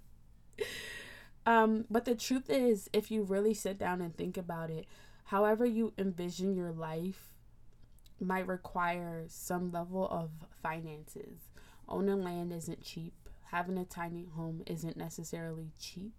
Um, 1.47 1.87
but 1.91 2.05
the 2.05 2.15
truth 2.15 2.51
is, 2.51 2.91
if 2.93 3.11
you 3.11 3.23
really 3.23 3.55
sit 3.55 3.79
down 3.79 4.01
and 4.01 4.15
think 4.15 4.37
about 4.37 4.71
it, 4.71 4.87
however 5.25 5.65
you 5.65 5.95
envision 5.97 6.55
your 6.55 6.73
life 6.73 7.33
might 8.21 8.47
require 8.47 9.25
some 9.29 9.71
level 9.71 10.07
of 10.09 10.31
finances. 10.63 11.49
Owning 11.89 12.23
land 12.23 12.53
isn't 12.53 12.83
cheap. 12.83 13.15
Having 13.51 13.79
a 13.79 13.85
tiny 13.85 14.27
home 14.37 14.63
isn't 14.67 14.97
necessarily 14.97 15.71
cheap. 15.81 16.13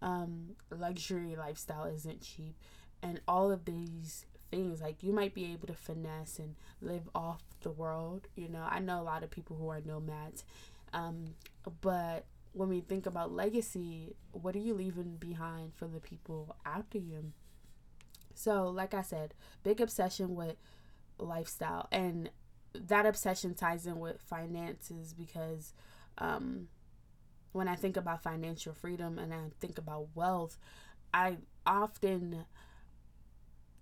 Um, 0.00 0.56
luxury 0.70 1.36
lifestyle 1.36 1.84
isn't 1.84 2.22
cheap. 2.22 2.54
And 3.02 3.20
all 3.28 3.50
of 3.50 3.64
these 3.64 4.24
things 4.50 4.80
like 4.80 5.02
you 5.02 5.12
might 5.12 5.34
be 5.34 5.52
able 5.52 5.66
to 5.66 5.74
finesse 5.74 6.38
and 6.38 6.54
live 6.80 7.08
off 7.14 7.42
the 7.62 7.70
world 7.70 8.28
you 8.36 8.48
know 8.48 8.64
i 8.70 8.78
know 8.78 9.00
a 9.00 9.02
lot 9.02 9.22
of 9.22 9.30
people 9.30 9.56
who 9.56 9.68
are 9.68 9.80
nomads 9.84 10.44
um, 10.92 11.34
but 11.80 12.24
when 12.56 12.70
we 12.70 12.80
think 12.80 13.04
about 13.04 13.32
legacy 13.32 14.14
what 14.32 14.56
are 14.56 14.60
you 14.60 14.72
leaving 14.72 15.16
behind 15.16 15.74
for 15.74 15.86
the 15.86 16.00
people 16.00 16.56
after 16.64 16.98
you? 16.98 17.32
So 18.34 18.68
like 18.68 18.94
i 18.94 19.02
said 19.02 19.34
big 19.62 19.80
obsession 19.80 20.34
with 20.34 20.56
lifestyle 21.18 21.88
and 21.92 22.30
that 22.74 23.06
obsession 23.06 23.54
ties 23.54 23.86
in 23.86 23.98
with 23.98 24.20
finances 24.20 25.14
because 25.14 25.72
um, 26.18 26.68
when 27.52 27.68
i 27.68 27.74
think 27.74 27.96
about 27.96 28.22
financial 28.22 28.74
freedom 28.74 29.18
and 29.18 29.32
i 29.32 29.38
think 29.60 29.78
about 29.78 30.08
wealth 30.14 30.58
i 31.14 31.38
often 31.66 32.44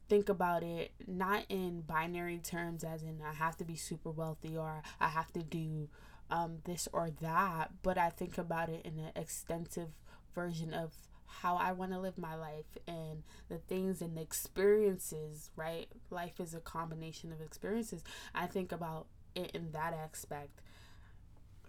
think 0.08 0.28
about 0.28 0.62
it 0.62 0.92
not 1.06 1.44
in 1.48 1.80
binary 1.80 2.38
terms 2.38 2.84
as 2.84 3.02
in 3.02 3.20
I 3.26 3.32
have 3.32 3.56
to 3.58 3.64
be 3.64 3.76
super 3.76 4.10
wealthy 4.10 4.56
or 4.56 4.82
I 5.00 5.08
have 5.08 5.32
to 5.32 5.42
do 5.42 5.88
um, 6.30 6.58
this 6.64 6.88
or 6.92 7.10
that, 7.20 7.70
but 7.82 7.98
I 7.98 8.10
think 8.10 8.38
about 8.38 8.68
it 8.68 8.84
in 8.84 8.98
an 8.98 9.12
extensive 9.14 9.88
version 10.34 10.74
of 10.74 10.92
how 11.26 11.56
I 11.56 11.72
want 11.72 11.92
to 11.92 11.98
live 11.98 12.18
my 12.18 12.34
life 12.34 12.78
and 12.86 13.22
the 13.48 13.58
things 13.58 14.00
and 14.00 14.16
the 14.16 14.22
experiences, 14.22 15.50
right? 15.56 15.88
Life 16.10 16.40
is 16.40 16.54
a 16.54 16.60
combination 16.60 17.32
of 17.32 17.40
experiences. 17.40 18.02
I 18.34 18.46
think 18.46 18.72
about 18.72 19.06
it 19.34 19.50
in 19.52 19.72
that 19.72 19.94
aspect. 19.94 20.60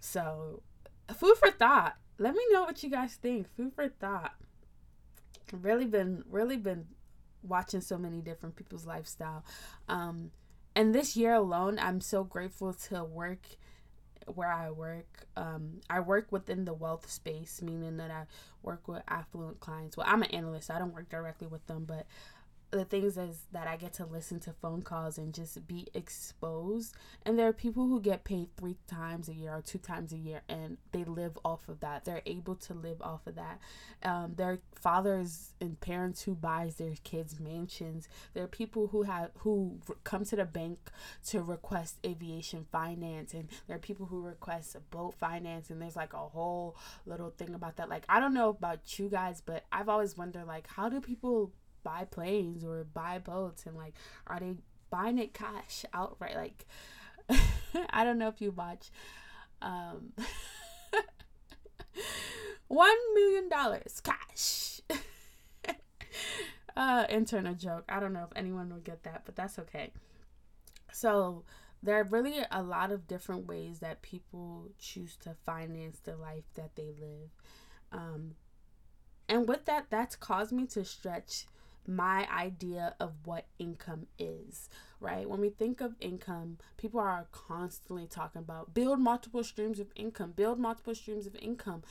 So, 0.00 0.62
food 1.14 1.36
for 1.36 1.50
thought. 1.50 1.96
Let 2.18 2.34
me 2.34 2.42
know 2.50 2.62
what 2.62 2.82
you 2.82 2.90
guys 2.90 3.14
think. 3.14 3.54
Food 3.56 3.72
for 3.74 3.88
thought. 3.88 4.34
Really 5.52 5.86
been 5.86 6.24
really 6.28 6.56
been 6.56 6.86
watching 7.42 7.80
so 7.80 7.98
many 7.98 8.20
different 8.20 8.56
people's 8.56 8.86
lifestyle. 8.86 9.44
Um, 9.88 10.30
and 10.74 10.94
this 10.94 11.16
year 11.16 11.34
alone, 11.34 11.78
I'm 11.78 12.00
so 12.00 12.24
grateful 12.24 12.74
to 12.88 13.04
work 13.04 13.46
where 14.34 14.50
I 14.50 14.70
work. 14.70 15.26
Um, 15.36 15.80
I 15.88 16.00
work 16.00 16.32
within 16.32 16.64
the 16.64 16.74
wealth 16.74 17.10
space, 17.10 17.60
meaning 17.62 17.96
that 17.98 18.10
I 18.10 18.24
work 18.62 18.88
with 18.88 19.02
affluent 19.08 19.60
clients. 19.60 19.96
Well, 19.96 20.06
I'm 20.08 20.22
an 20.22 20.30
analyst, 20.30 20.68
so 20.68 20.74
I 20.74 20.78
don't 20.78 20.94
work 20.94 21.08
directly 21.08 21.46
with 21.46 21.66
them, 21.66 21.84
but 21.86 22.06
the 22.76 22.84
things 22.84 23.16
is 23.16 23.44
that 23.52 23.66
I 23.66 23.76
get 23.76 23.94
to 23.94 24.06
listen 24.06 24.40
to 24.40 24.52
phone 24.52 24.82
calls 24.82 25.18
and 25.18 25.32
just 25.32 25.66
be 25.66 25.88
exposed. 25.94 26.94
And 27.24 27.38
there 27.38 27.48
are 27.48 27.52
people 27.52 27.86
who 27.86 28.00
get 28.00 28.24
paid 28.24 28.48
three 28.56 28.76
times 28.86 29.28
a 29.28 29.34
year 29.34 29.52
or 29.52 29.62
two 29.62 29.78
times 29.78 30.12
a 30.12 30.16
year, 30.16 30.42
and 30.48 30.78
they 30.92 31.04
live 31.04 31.38
off 31.44 31.68
of 31.68 31.80
that. 31.80 32.04
They're 32.04 32.22
able 32.26 32.54
to 32.56 32.74
live 32.74 33.00
off 33.00 33.26
of 33.26 33.36
that. 33.36 33.60
Um, 34.02 34.34
there 34.36 34.52
are 34.52 34.58
fathers 34.74 35.54
and 35.60 35.80
parents 35.80 36.22
who 36.22 36.34
buys 36.34 36.76
their 36.76 36.94
kids 37.04 37.40
mansions. 37.40 38.08
There 38.34 38.44
are 38.44 38.48
people 38.48 38.88
who 38.88 39.02
have 39.02 39.30
who 39.38 39.80
come 40.04 40.24
to 40.26 40.36
the 40.36 40.44
bank 40.44 40.78
to 41.28 41.42
request 41.42 41.98
aviation 42.04 42.66
finance, 42.70 43.34
and 43.34 43.48
there 43.66 43.76
are 43.76 43.80
people 43.80 44.06
who 44.06 44.20
request 44.20 44.76
boat 44.90 45.14
finance. 45.14 45.70
And 45.70 45.80
there's 45.80 45.96
like 45.96 46.12
a 46.12 46.18
whole 46.18 46.76
little 47.06 47.30
thing 47.30 47.54
about 47.54 47.76
that. 47.76 47.88
Like 47.88 48.04
I 48.08 48.20
don't 48.20 48.34
know 48.34 48.50
about 48.50 48.98
you 48.98 49.08
guys, 49.08 49.42
but 49.44 49.64
I've 49.72 49.88
always 49.88 50.16
wondered 50.16 50.46
like 50.46 50.66
how 50.68 50.88
do 50.88 51.00
people 51.00 51.52
buy 51.86 52.04
planes 52.10 52.64
or 52.64 52.84
buy 52.84 53.18
boats 53.18 53.66
and 53.66 53.76
like 53.76 53.94
are 54.26 54.40
they 54.40 54.54
buying 54.90 55.18
it 55.18 55.34
cash 55.34 55.84
outright? 55.94 56.36
Like 56.36 56.66
i 57.90 58.04
don't 58.04 58.18
know 58.18 58.28
if 58.28 58.40
you 58.40 58.50
watch 58.52 58.90
um 59.62 60.12
one 62.68 62.96
million 63.14 63.48
dollars 63.48 64.00
cash. 64.00 64.80
Uh 66.76 67.06
internal 67.08 67.54
joke. 67.54 67.84
I 67.88 68.00
don't 68.00 68.12
know 68.12 68.24
if 68.30 68.36
anyone 68.36 68.68
will 68.68 68.80
get 68.80 69.02
that 69.04 69.22
but 69.24 69.34
that's 69.34 69.58
okay. 69.60 69.92
So 70.92 71.44
there 71.82 71.98
are 72.00 72.04
really 72.04 72.40
a 72.50 72.62
lot 72.62 72.90
of 72.92 73.06
different 73.06 73.46
ways 73.46 73.80
that 73.80 74.02
people 74.02 74.68
choose 74.78 75.16
to 75.18 75.34
finance 75.44 75.98
the 76.00 76.16
life 76.16 76.44
that 76.54 76.74
they 76.76 76.92
live. 77.00 77.30
Um 77.92 78.34
and 79.28 79.48
with 79.48 79.64
that 79.66 79.86
that's 79.90 80.16
caused 80.16 80.52
me 80.52 80.66
to 80.68 80.84
stretch 80.84 81.46
my 81.86 82.28
idea 82.30 82.94
of 83.00 83.12
what 83.24 83.46
income 83.58 84.06
is, 84.18 84.68
right? 85.00 85.28
When 85.28 85.40
we 85.40 85.50
think 85.50 85.80
of 85.80 85.94
income, 86.00 86.58
people 86.76 87.00
are 87.00 87.26
constantly 87.32 88.06
talking 88.06 88.40
about 88.40 88.74
build 88.74 89.00
multiple 89.00 89.44
streams 89.44 89.80
of 89.80 89.88
income, 89.94 90.32
build 90.34 90.58
multiple 90.58 90.94
streams 90.94 91.26
of 91.26 91.36
income. 91.36 91.82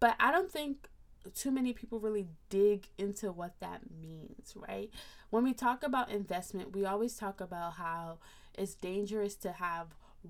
But 0.00 0.16
I 0.20 0.30
don't 0.30 0.50
think 0.50 0.88
too 1.34 1.50
many 1.50 1.72
people 1.72 1.98
really 1.98 2.26
dig 2.48 2.88
into 2.98 3.32
what 3.32 3.58
that 3.60 3.82
means, 4.00 4.54
right? 4.56 4.90
When 5.30 5.42
we 5.44 5.52
talk 5.52 5.82
about 5.82 6.10
investment, 6.10 6.74
we 6.74 6.84
always 6.84 7.16
talk 7.16 7.40
about 7.40 7.74
how 7.74 8.18
it's 8.54 8.74
dangerous 8.74 9.34
to 9.36 9.52
have 9.52 9.88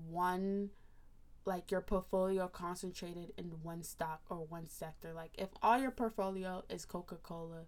one 0.09 0.71
like 1.45 1.71
your 1.71 1.81
portfolio 1.81 2.47
concentrated 2.47 3.31
in 3.37 3.45
one 3.63 3.81
stock 3.81 4.21
or 4.29 4.37
one 4.37 4.67
sector. 4.67 5.13
Like 5.13 5.31
if 5.37 5.49
all 5.63 5.79
your 5.79 5.91
portfolio 5.91 6.63
is 6.69 6.83
Coca-Cola, 6.85 7.63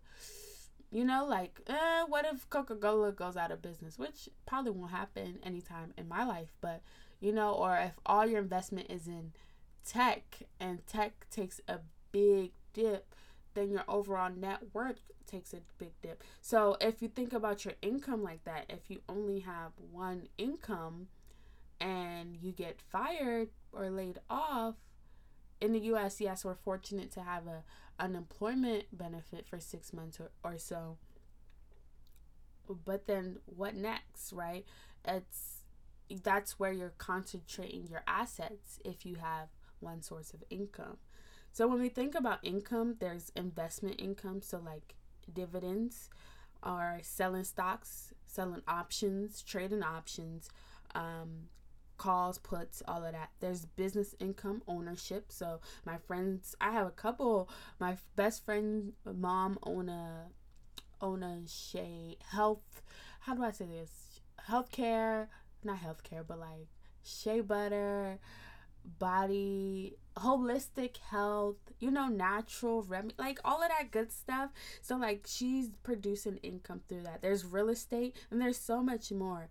you 0.92 1.06
know, 1.06 1.26
like, 1.26 1.62
eh, 1.68 2.04
what 2.08 2.26
if 2.26 2.50
Coca 2.50 2.76
Cola 2.76 3.12
goes 3.12 3.38
out 3.38 3.52
of 3.52 3.62
business? 3.62 4.00
Which 4.00 4.30
probably 4.46 4.72
won't 4.72 4.92
happen 4.92 5.40
anytime 5.44 5.94
in 5.98 6.08
my 6.08 6.24
life, 6.24 6.54
but, 6.62 6.82
you 7.20 7.32
know, 7.32 7.52
or 7.54 7.78
if 7.78 7.94
all 8.06 8.26
your 8.26 8.42
investment 8.42 8.90
is 8.90 9.08
in 9.08 9.34
tech 9.86 10.40
and 10.60 10.86
tech 10.88 11.28
takes 11.30 11.62
a 11.68 11.80
big 12.12 12.52
dip, 12.74 13.14
then 13.54 13.70
your 13.70 13.84
overall 13.88 14.32
net 14.32 14.60
worth 14.74 15.12
takes 15.26 15.54
a 15.54 15.62
big 15.78 15.92
dip. 16.02 16.24
So 16.42 16.78
if 16.82 17.02
you 17.02 17.08
think 17.08 17.34
about 17.34 17.66
your 17.66 17.76
income 17.82 18.24
like 18.24 18.44
that, 18.46 18.66
if 18.70 18.90
you 18.90 19.02
only 19.08 19.40
have 19.42 19.72
one 19.92 20.28
income 20.38 21.08
and 21.80 22.36
you 22.42 22.52
get 22.52 22.82
fired 22.82 23.50
or 23.72 23.90
laid 23.90 24.20
off, 24.30 24.76
in 25.62 25.74
the 25.74 25.80
US, 25.94 26.22
yes, 26.22 26.46
we're 26.46 26.56
fortunate 26.56 27.12
to 27.12 27.22
have 27.22 27.48
a 27.48 27.64
unemployment 28.00 28.86
benefit 28.98 29.46
for 29.48 29.60
6 29.60 29.94
months 29.94 30.20
or, 30.20 30.32
or 30.44 30.58
so. 30.58 30.98
But 32.86 33.08
then 33.08 33.40
what 33.46 33.76
next, 33.76 34.32
right? 34.32 34.66
It's 35.06 35.64
that's 36.24 36.60
where 36.60 36.72
you're 36.72 36.94
concentrating 36.98 37.88
your 37.88 38.04
assets 38.08 38.80
if 38.84 39.06
you 39.06 39.16
have 39.16 39.50
one 39.80 40.02
source 40.02 40.34
of 40.34 40.44
income. 40.50 40.98
So 41.52 41.68
when 41.68 41.80
we 41.80 41.90
think 41.90 42.16
about 42.16 42.40
income, 42.44 42.96
there's 43.00 43.32
investment 43.36 44.00
income, 44.00 44.42
so 44.42 44.60
like 44.64 44.96
dividends 45.32 46.10
or 46.64 47.00
selling 47.02 47.44
stocks, 47.44 48.14
selling 48.26 48.62
options, 48.68 49.42
trading 49.42 49.84
options, 49.84 50.50
um, 50.94 51.48
calls, 52.00 52.40
puts, 52.40 52.82
all 52.88 53.06
of 53.06 53.12
that. 53.12 53.30
There's 53.40 53.66
business 53.66 54.16
income 54.20 54.64
ownership. 54.68 55.26
So 55.30 55.60
my 55.86 55.98
friends, 55.98 56.56
I 56.60 56.72
have 56.72 56.88
a 56.88 56.92
couple. 56.92 57.48
My 57.80 57.98
best 58.16 58.44
friend 58.44 58.94
mom 59.06 59.60
own 59.62 59.90
a 59.90 60.30
own 61.02 61.22
a 61.22 61.42
shea 61.48 62.18
health. 62.32 62.82
How 63.22 63.36
do 63.36 63.44
I 63.44 63.52
say 63.52 63.66
this? 63.66 64.22
Healthcare, 64.50 65.28
not 65.64 65.80
healthcare, 65.82 66.24
but 66.28 66.40
like 66.40 66.68
shea 67.04 67.42
butter 67.42 68.20
body 68.98 69.96
holistic 70.18 70.98
health 71.12 71.58
you 71.80 71.92
know 71.92 72.08
natural 72.08 72.82
remedy 72.84 73.14
like 73.18 73.40
all 73.46 73.62
of 73.62 73.70
that 73.70 73.92
good 73.92 74.12
stuff 74.12 74.50
so 74.82 74.98
like 74.98 75.26
she's 75.28 75.70
producing 75.84 76.38
income 76.38 76.82
through 76.88 77.02
that 77.02 77.22
there's 77.22 77.46
real 77.46 77.70
estate 77.70 78.16
and 78.32 78.42
there's 78.42 78.58
so 78.58 78.82
much 78.82 79.12
more 79.12 79.48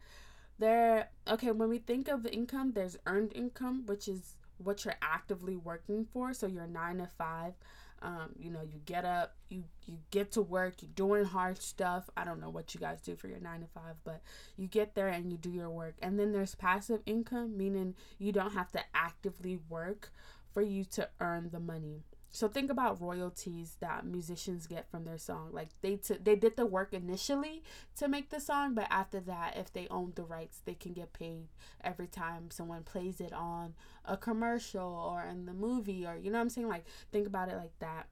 there 0.58 1.08
okay 1.28 1.50
when 1.52 1.68
we 1.68 1.78
think 1.78 2.08
of 2.08 2.26
income 2.26 2.72
there's 2.72 2.96
earned 3.06 3.32
income 3.34 3.84
which 3.86 4.08
is 4.08 4.34
what 4.58 4.84
you're 4.84 4.96
actively 5.00 5.56
working 5.56 6.06
for. 6.12 6.34
So 6.34 6.46
you're 6.46 6.66
nine 6.66 6.98
to 6.98 7.06
five 7.06 7.54
um, 8.00 8.30
you 8.38 8.50
know 8.50 8.60
you 8.62 8.80
get 8.84 9.04
up 9.04 9.34
you 9.48 9.64
you 9.86 9.98
get 10.12 10.30
to 10.32 10.42
work 10.42 10.82
you're 10.82 10.90
doing 10.94 11.24
hard 11.24 11.58
stuff. 11.58 12.10
I 12.16 12.24
don't 12.24 12.40
know 12.40 12.50
what 12.50 12.74
you 12.74 12.80
guys 12.80 13.00
do 13.00 13.16
for 13.16 13.28
your 13.28 13.40
nine 13.40 13.60
to 13.60 13.66
five 13.66 13.96
but 14.04 14.22
you 14.56 14.66
get 14.66 14.94
there 14.94 15.08
and 15.08 15.30
you 15.30 15.38
do 15.38 15.50
your 15.50 15.70
work. 15.70 15.94
And 16.02 16.18
then 16.18 16.32
there's 16.32 16.54
passive 16.54 17.00
income 17.06 17.56
meaning 17.56 17.94
you 18.18 18.32
don't 18.32 18.52
have 18.52 18.72
to 18.72 18.80
actively 18.94 19.58
work 19.68 20.12
for 20.52 20.62
you 20.62 20.84
to 20.84 21.08
earn 21.20 21.50
the 21.52 21.60
money 21.60 22.02
so 22.30 22.46
think 22.48 22.70
about 22.70 23.00
royalties 23.00 23.76
that 23.80 24.04
musicians 24.04 24.66
get 24.66 24.90
from 24.90 25.04
their 25.04 25.18
song. 25.18 25.50
Like 25.52 25.68
they 25.80 25.96
t- 25.96 26.18
they 26.22 26.36
did 26.36 26.56
the 26.56 26.66
work 26.66 26.92
initially 26.92 27.62
to 27.96 28.08
make 28.08 28.30
the 28.30 28.40
song, 28.40 28.74
but 28.74 28.86
after 28.90 29.20
that, 29.20 29.56
if 29.56 29.72
they 29.72 29.88
own 29.88 30.12
the 30.14 30.24
rights, 30.24 30.60
they 30.64 30.74
can 30.74 30.92
get 30.92 31.12
paid 31.12 31.48
every 31.82 32.06
time 32.06 32.50
someone 32.50 32.82
plays 32.82 33.20
it 33.20 33.32
on 33.32 33.74
a 34.04 34.16
commercial 34.16 34.88
or 34.88 35.22
in 35.24 35.46
the 35.46 35.54
movie 35.54 36.06
or 36.06 36.16
you 36.16 36.30
know 36.30 36.38
what 36.38 36.42
I'm 36.42 36.50
saying? 36.50 36.68
Like 36.68 36.84
think 37.12 37.26
about 37.26 37.48
it 37.48 37.56
like 37.56 37.78
that. 37.80 38.08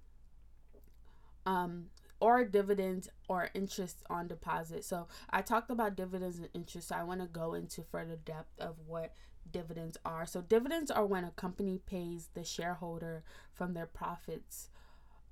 Um 1.44 1.86
or 2.20 2.44
dividends 2.44 3.08
or 3.28 3.50
interest 3.54 3.98
on 4.08 4.28
deposit. 4.28 4.84
So 4.84 5.06
I 5.30 5.42
talked 5.42 5.70
about 5.70 5.96
dividends 5.96 6.38
and 6.38 6.48
interest. 6.54 6.88
So 6.88 6.96
I 6.96 7.02
want 7.04 7.20
to 7.20 7.26
go 7.26 7.54
into 7.54 7.82
further 7.82 8.16
depth 8.16 8.58
of 8.58 8.76
what 8.86 9.12
dividends 9.50 9.96
are. 10.04 10.26
So, 10.26 10.40
dividends 10.40 10.90
are 10.90 11.06
when 11.06 11.22
a 11.22 11.30
company 11.30 11.78
pays 11.86 12.30
the 12.34 12.42
shareholder 12.42 13.22
from 13.52 13.74
their 13.74 13.86
profits 13.86 14.70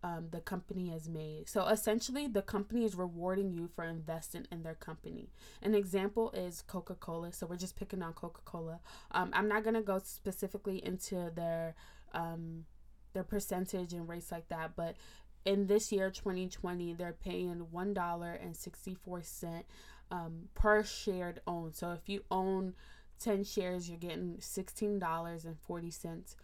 um, 0.04 0.28
the 0.32 0.40
company 0.40 0.90
has 0.90 1.08
made. 1.08 1.48
So, 1.48 1.66
essentially, 1.66 2.26
the 2.26 2.42
company 2.42 2.84
is 2.84 2.94
rewarding 2.94 3.52
you 3.54 3.70
for 3.74 3.84
investing 3.84 4.46
in 4.52 4.62
their 4.62 4.74
company. 4.74 5.30
An 5.62 5.74
example 5.74 6.30
is 6.32 6.60
Coca 6.60 6.94
Cola. 6.94 7.32
So, 7.32 7.46
we're 7.46 7.56
just 7.56 7.74
picking 7.74 8.02
on 8.02 8.12
Coca 8.12 8.42
Cola. 8.44 8.80
Um, 9.12 9.30
I'm 9.32 9.48
not 9.48 9.64
to 9.64 9.80
go 9.80 10.00
specifically 10.04 10.84
into 10.84 11.32
their. 11.34 11.74
Um, 12.12 12.66
their 13.12 13.22
percentage 13.22 13.92
and 13.92 14.08
rates 14.08 14.32
like 14.32 14.48
that, 14.48 14.72
but 14.74 14.96
in 15.44 15.66
this 15.66 15.92
year 15.92 16.10
2020 16.10 16.94
they're 16.94 17.12
paying 17.12 17.66
one 17.70 17.92
dollar 17.94 18.32
and 18.32 18.56
64 18.56 19.22
cent 19.22 19.66
um, 20.10 20.48
per 20.54 20.82
shared 20.82 21.40
own 21.46 21.72
so 21.72 21.92
if 21.92 22.08
you 22.08 22.22
own 22.30 22.74
10 23.20 23.44
shares, 23.44 23.88
you're 23.88 23.98
getting 23.98 24.36
$16.40 24.40 26.36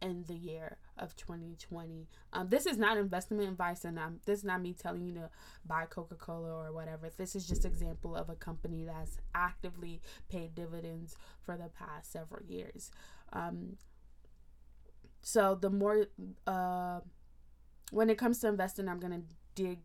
in 0.00 0.24
the 0.26 0.34
year 0.34 0.78
of 0.98 1.14
2020. 1.16 2.08
Um, 2.32 2.48
this 2.48 2.66
is 2.66 2.78
not 2.78 2.96
investment 2.96 3.48
advice, 3.48 3.84
and 3.84 3.98
um, 3.98 4.20
this 4.24 4.38
is 4.40 4.44
not 4.44 4.62
me 4.62 4.72
telling 4.72 5.04
you 5.04 5.14
to 5.14 5.30
buy 5.64 5.84
Coca 5.84 6.14
Cola 6.16 6.50
or 6.50 6.72
whatever. 6.72 7.10
This 7.16 7.36
is 7.36 7.46
just 7.46 7.64
example 7.64 8.16
of 8.16 8.28
a 8.28 8.34
company 8.34 8.84
that's 8.84 9.18
actively 9.34 10.00
paid 10.28 10.54
dividends 10.54 11.16
for 11.40 11.56
the 11.56 11.68
past 11.68 12.12
several 12.12 12.42
years. 12.44 12.90
Um, 13.32 13.76
so 15.20 15.54
the 15.54 15.70
more, 15.70 16.06
uh, 16.46 17.00
when 17.92 18.10
it 18.10 18.18
comes 18.18 18.38
to 18.40 18.48
investing, 18.48 18.88
I'm 18.88 18.98
gonna 18.98 19.22
dig 19.54 19.78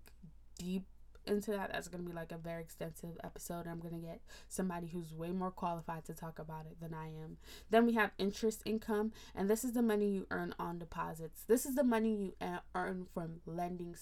deep 0.58 0.86
into 1.26 1.52
that. 1.52 1.72
That's 1.72 1.89
to 2.04 2.10
be 2.10 2.15
like 2.15 2.32
a 2.32 2.38
very 2.38 2.62
extensive 2.62 3.17
episode. 3.24 3.67
I'm 3.67 3.82
to 4.02 4.08
get 4.08 4.22
somebody 4.48 4.88
who's 4.88 5.13
way 5.13 5.32
more 5.32 5.52
qualified 5.52 6.06
to 6.06 6.13
talk 6.13 6.39
about 6.39 6.65
it 6.65 6.80
than 6.80 6.93
I 6.93 7.08
am. 7.08 7.38
Then 7.70 7.86
we 7.86 7.93
have 7.93 8.12
interest 8.17 8.62
income, 8.65 9.12
and 9.36 9.50
this 9.50 9.63
is 9.63 9.74
the 9.74 9.82
money 9.82 10.10
you 10.10 10.28
earn 10.32 10.56
on 10.58 10.80
deposits. 10.80 11.43
This 11.48 11.65
is 11.65 11.76
the 11.76 11.84
money 11.84 12.15
you 12.15 12.34
earn 12.74 13.08
from 13.13 13.41
lending 13.46 13.96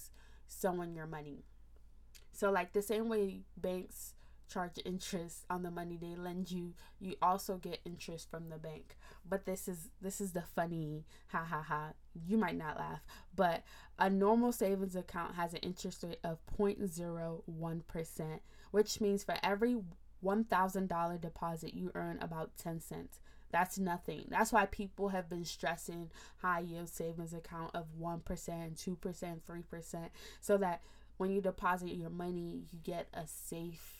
someone 0.47 0.93
your 0.93 1.07
money. 1.07 1.43
So, 2.31 2.51
like 2.51 2.73
the 2.73 2.81
same 2.81 3.09
way 3.09 3.41
banks 3.57 4.13
charge 4.47 4.79
interest 4.85 5.45
on 5.49 5.63
the 5.63 5.71
money 5.71 5.97
they 5.99 6.15
lend 6.15 6.51
you 6.51 6.73
you 6.99 7.15
also 7.21 7.57
get 7.57 7.79
interest 7.85 8.29
from 8.29 8.49
the 8.49 8.57
bank. 8.57 8.97
But 9.27 9.45
this 9.45 9.67
is 9.67 9.89
this 10.01 10.21
is 10.21 10.33
the 10.33 10.41
funny 10.41 11.05
ha 11.29 11.43
ha 11.43 11.61
ha. 11.61 11.93
You 12.13 12.37
might 12.37 12.57
not 12.57 12.77
laugh 12.77 13.01
but 13.35 13.63
a 13.99 14.09
normal 14.09 14.51
savings 14.51 14.95
account 14.95 15.35
has 15.35 15.53
an 15.53 15.59
interest 15.59 16.03
rate 16.03 16.19
of 16.23 16.39
0.01% 16.57 18.39
which 18.71 19.01
means 19.01 19.23
for 19.23 19.35
every 19.43 19.77
$1000 20.23 21.21
deposit 21.21 21.73
you 21.73 21.91
earn 21.93 22.17
about 22.19 22.57
10 22.57 22.81
cents. 22.81 23.19
That's 23.51 23.77
nothing. 23.77 24.25
That's 24.29 24.51
why 24.51 24.65
people 24.65 25.09
have 25.09 25.29
been 25.29 25.45
stressing 25.45 26.09
high 26.37 26.59
yield 26.61 26.89
savings 26.89 27.33
account 27.33 27.71
of 27.73 27.85
1%, 28.01 28.23
2%, 28.25 29.39
3%, 29.41 30.09
so 30.41 30.57
that 30.57 30.81
when 31.17 31.31
you 31.31 31.41
deposit 31.41 31.93
your 31.93 32.09
money, 32.09 32.65
you 32.71 32.79
get 32.83 33.07
a 33.13 33.25
safe 33.27 33.94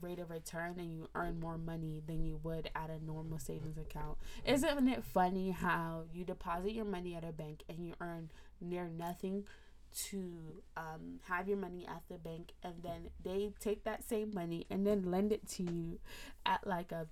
rate 0.00 0.18
of 0.18 0.30
return 0.30 0.76
and 0.78 0.92
you 0.92 1.08
earn 1.14 1.40
more 1.40 1.58
money 1.58 2.02
than 2.06 2.24
you 2.24 2.40
would 2.42 2.70
at 2.74 2.90
a 2.90 3.04
normal 3.04 3.38
savings 3.38 3.78
account. 3.78 4.18
Isn't 4.44 4.88
it 4.88 5.04
funny 5.04 5.50
how 5.50 6.04
you 6.12 6.24
deposit 6.24 6.72
your 6.72 6.84
money 6.84 7.14
at 7.14 7.24
a 7.24 7.32
bank 7.32 7.62
and 7.68 7.86
you 7.86 7.94
earn 8.00 8.30
near 8.60 8.88
nothing 8.88 9.44
to 9.92 10.62
um, 10.76 11.18
have 11.28 11.48
your 11.48 11.56
money 11.56 11.86
at 11.86 12.02
the 12.08 12.16
bank 12.16 12.52
and 12.62 12.74
then 12.82 13.10
they 13.24 13.52
take 13.58 13.84
that 13.84 14.08
same 14.08 14.32
money 14.32 14.66
and 14.70 14.86
then 14.86 15.10
lend 15.10 15.32
it 15.32 15.48
to 15.48 15.64
you 15.64 15.98
at 16.46 16.64
like 16.66 16.92
a 16.92 17.06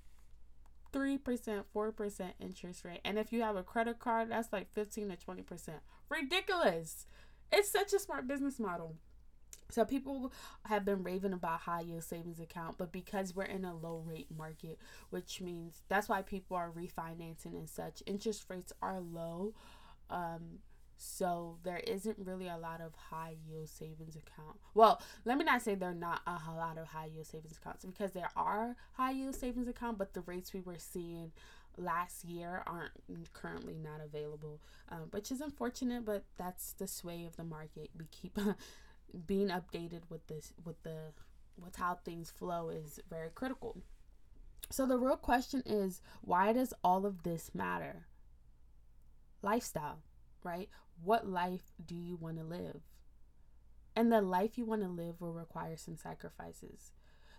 3%, 0.92 1.64
4% 1.74 2.32
interest 2.40 2.84
rate. 2.84 3.00
And 3.04 3.18
if 3.18 3.32
you 3.32 3.42
have 3.42 3.56
a 3.56 3.62
credit 3.62 3.98
card, 3.98 4.30
that's 4.30 4.52
like 4.52 4.72
15 4.72 5.10
to 5.10 5.16
20%. 5.16 5.68
Ridiculous. 6.08 7.06
It's 7.52 7.70
such 7.70 7.92
a 7.92 7.98
smart 7.98 8.26
business 8.26 8.58
model. 8.58 8.96
So 9.70 9.84
people 9.84 10.32
have 10.64 10.84
been 10.84 11.02
raving 11.02 11.34
about 11.34 11.60
high 11.60 11.82
yield 11.82 12.04
savings 12.04 12.40
account, 12.40 12.78
but 12.78 12.90
because 12.90 13.34
we're 13.34 13.44
in 13.44 13.64
a 13.64 13.74
low 13.74 14.02
rate 14.06 14.28
market, 14.36 14.78
which 15.10 15.40
means 15.40 15.82
that's 15.88 16.08
why 16.08 16.22
people 16.22 16.56
are 16.56 16.70
refinancing 16.70 17.54
and 17.54 17.68
such, 17.68 18.02
interest 18.06 18.46
rates 18.48 18.72
are 18.80 19.00
low. 19.00 19.54
Um, 20.08 20.60
so 20.96 21.58
there 21.62 21.78
isn't 21.78 22.18
really 22.18 22.48
a 22.48 22.56
lot 22.56 22.80
of 22.80 22.94
high 22.94 23.36
yield 23.46 23.68
savings 23.68 24.16
account. 24.16 24.58
Well, 24.74 25.00
let 25.24 25.38
me 25.38 25.44
not 25.44 25.62
say 25.62 25.74
there 25.74 25.90
are 25.90 25.94
not 25.94 26.22
a 26.26 26.52
lot 26.56 26.76
of 26.76 26.88
high 26.88 27.06
yield 27.06 27.26
savings 27.26 27.56
accounts 27.56 27.84
because 27.84 28.12
there 28.12 28.30
are 28.34 28.74
high 28.94 29.12
yield 29.12 29.36
savings 29.36 29.68
account, 29.68 29.98
but 29.98 30.14
the 30.14 30.22
rates 30.22 30.52
we 30.52 30.60
were 30.60 30.78
seeing 30.78 31.30
last 31.76 32.24
year 32.24 32.64
aren't 32.66 32.90
currently 33.32 33.74
not 33.74 34.00
available, 34.04 34.60
um, 34.88 35.08
which 35.12 35.30
is 35.30 35.40
unfortunate. 35.40 36.04
But 36.04 36.24
that's 36.36 36.72
the 36.72 36.88
sway 36.88 37.24
of 37.24 37.36
the 37.36 37.44
market. 37.44 37.90
We 37.96 38.06
keep 38.10 38.36
being 39.26 39.48
updated 39.48 40.02
with 40.08 40.26
this 40.26 40.52
with 40.64 40.82
the 40.82 41.12
with 41.56 41.76
how 41.76 41.94
things 41.96 42.30
flow 42.30 42.70
is 42.70 43.00
very 43.10 43.30
critical. 43.34 43.82
So 44.70 44.86
the 44.86 44.98
real 44.98 45.16
question 45.16 45.62
is 45.66 46.00
why 46.22 46.52
does 46.52 46.74
all 46.84 47.06
of 47.06 47.22
this 47.22 47.54
matter? 47.54 48.06
Lifestyle, 49.42 50.00
right? 50.44 50.68
What 51.02 51.28
life 51.28 51.72
do 51.84 51.94
you 51.94 52.16
want 52.16 52.38
to 52.38 52.44
live? 52.44 52.82
And 53.96 54.12
the 54.12 54.20
life 54.20 54.56
you 54.58 54.64
want 54.64 54.82
to 54.82 54.88
live 54.88 55.20
will 55.20 55.32
require 55.32 55.76
some 55.76 55.96
sacrifices. 55.96 56.92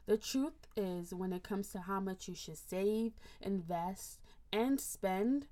The 0.06 0.18
truth 0.18 0.68
is, 0.76 1.14
when 1.14 1.34
it 1.34 1.44
comes 1.44 1.70
to 1.70 1.82
how 1.82 2.00
much 2.00 2.28
you 2.28 2.36
should 2.36 2.58
save, 2.58 3.14
invest, 3.42 4.20
and 4.52 4.80
spend, 4.82 5.48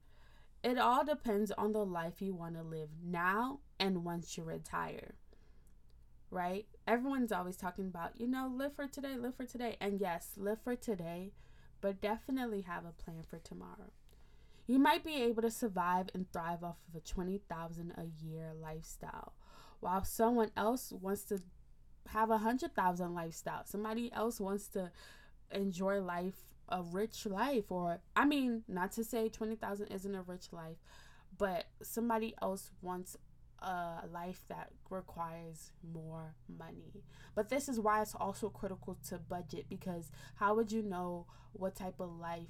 It 0.63 0.77
all 0.77 1.05
depends 1.05 1.51
on 1.51 1.71
the 1.71 1.85
life 1.85 2.21
you 2.21 2.33
want 2.35 2.55
to 2.55 2.63
live 2.63 2.89
now 3.03 3.59
and 3.79 4.03
once 4.03 4.37
you 4.37 4.43
retire. 4.43 5.15
Right? 6.29 6.65
Everyone's 6.85 7.31
always 7.31 7.55
talking 7.55 7.87
about, 7.87 8.19
you 8.19 8.27
know, 8.27 8.51
live 8.53 8.75
for 8.75 8.87
today, 8.87 9.15
live 9.17 9.35
for 9.35 9.45
today. 9.45 9.77
And 9.79 9.99
yes, 9.99 10.31
live 10.35 10.59
for 10.61 10.75
today, 10.75 11.31
but 11.79 12.01
definitely 12.01 12.61
have 12.61 12.83
a 12.85 12.91
plan 12.91 13.23
for 13.29 13.39
tomorrow. 13.39 13.91
You 14.67 14.79
might 14.79 15.05
be 15.05 15.15
able 15.23 15.41
to 15.43 15.51
survive 15.51 16.07
and 16.13 16.31
thrive 16.33 16.63
off 16.63 16.77
of 16.89 16.95
a 16.95 16.99
20,000 16.99 17.93
a 17.97 18.25
year 18.25 18.51
lifestyle, 18.61 19.33
while 19.79 20.03
someone 20.03 20.51
else 20.57 20.91
wants 20.91 21.23
to 21.25 21.41
have 22.09 22.29
a 22.29 22.33
100,000 22.33 23.13
lifestyle. 23.13 23.61
Somebody 23.65 24.11
else 24.11 24.41
wants 24.41 24.67
to 24.69 24.91
enjoy 25.51 26.01
life, 26.01 26.35
a 26.69 26.81
rich 26.81 27.25
life 27.25 27.71
or 27.71 28.01
I 28.15 28.25
mean, 28.25 28.63
not 28.67 28.91
to 28.93 29.03
say 29.05 29.29
20,000 29.29 29.87
isn't 29.87 30.15
a 30.15 30.21
rich 30.21 30.51
life, 30.51 30.77
but 31.37 31.67
somebody 31.81 32.35
else 32.41 32.71
wants 32.81 33.15
a 33.59 34.03
life 34.11 34.43
that 34.49 34.71
requires 34.89 35.71
more 35.93 36.35
money. 36.47 37.03
But 37.35 37.49
this 37.49 37.67
is 37.67 37.79
why 37.79 38.01
it's 38.01 38.15
also 38.15 38.49
critical 38.49 38.97
to 39.09 39.17
budget 39.17 39.65
because 39.69 40.11
how 40.35 40.55
would 40.55 40.71
you 40.71 40.83
know 40.83 41.25
what 41.53 41.75
type 41.75 41.99
of 41.99 42.17
life 42.17 42.49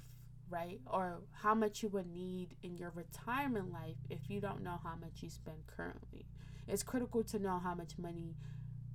right? 0.50 0.80
Or 0.86 1.20
how 1.42 1.54
much 1.54 1.82
you 1.82 1.90
would 1.90 2.10
need 2.10 2.56
in 2.62 2.78
your 2.78 2.90
retirement 2.94 3.70
life 3.70 3.96
if 4.08 4.30
you 4.30 4.40
don't 4.40 4.62
know 4.62 4.80
how 4.82 4.94
much 4.98 5.22
you 5.22 5.28
spend 5.28 5.58
currently. 5.66 6.24
It's 6.66 6.82
critical 6.82 7.22
to 7.24 7.38
know 7.38 7.58
how 7.58 7.74
much 7.74 7.98
money 7.98 8.34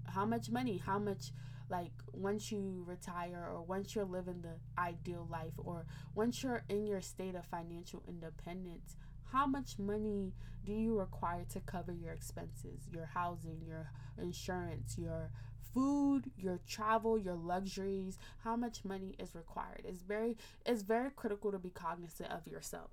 how 0.07 0.25
much 0.25 0.49
money, 0.49 0.77
how 0.77 0.99
much 0.99 1.31
like 1.69 1.91
once 2.11 2.51
you 2.51 2.83
retire 2.85 3.49
or 3.51 3.61
once 3.63 3.95
you're 3.95 4.05
living 4.05 4.41
the 4.41 4.55
ideal 4.79 5.27
life 5.31 5.53
or 5.57 5.85
once 6.13 6.43
you're 6.43 6.63
in 6.69 6.85
your 6.85 7.01
state 7.01 7.35
of 7.35 7.45
financial 7.45 8.03
independence, 8.07 8.95
how 9.33 9.47
much 9.47 9.79
money 9.79 10.31
do 10.63 10.71
you 10.71 10.97
require 10.97 11.43
to 11.51 11.59
cover 11.59 11.91
your 11.91 12.13
expenses, 12.13 12.87
your 12.93 13.07
housing, 13.13 13.61
your 13.67 13.91
insurance, 14.21 14.95
your 14.97 15.31
food, 15.73 16.31
your 16.37 16.59
travel, 16.67 17.17
your 17.17 17.35
luxuries? 17.35 18.17
How 18.43 18.55
much 18.55 18.85
money 18.85 19.15
is 19.17 19.35
required? 19.35 19.81
It's 19.85 20.03
very 20.03 20.37
it's 20.65 20.83
very 20.83 21.09
critical 21.09 21.51
to 21.51 21.57
be 21.57 21.71
cognizant 21.71 22.31
of 22.31 22.47
yourself. 22.47 22.91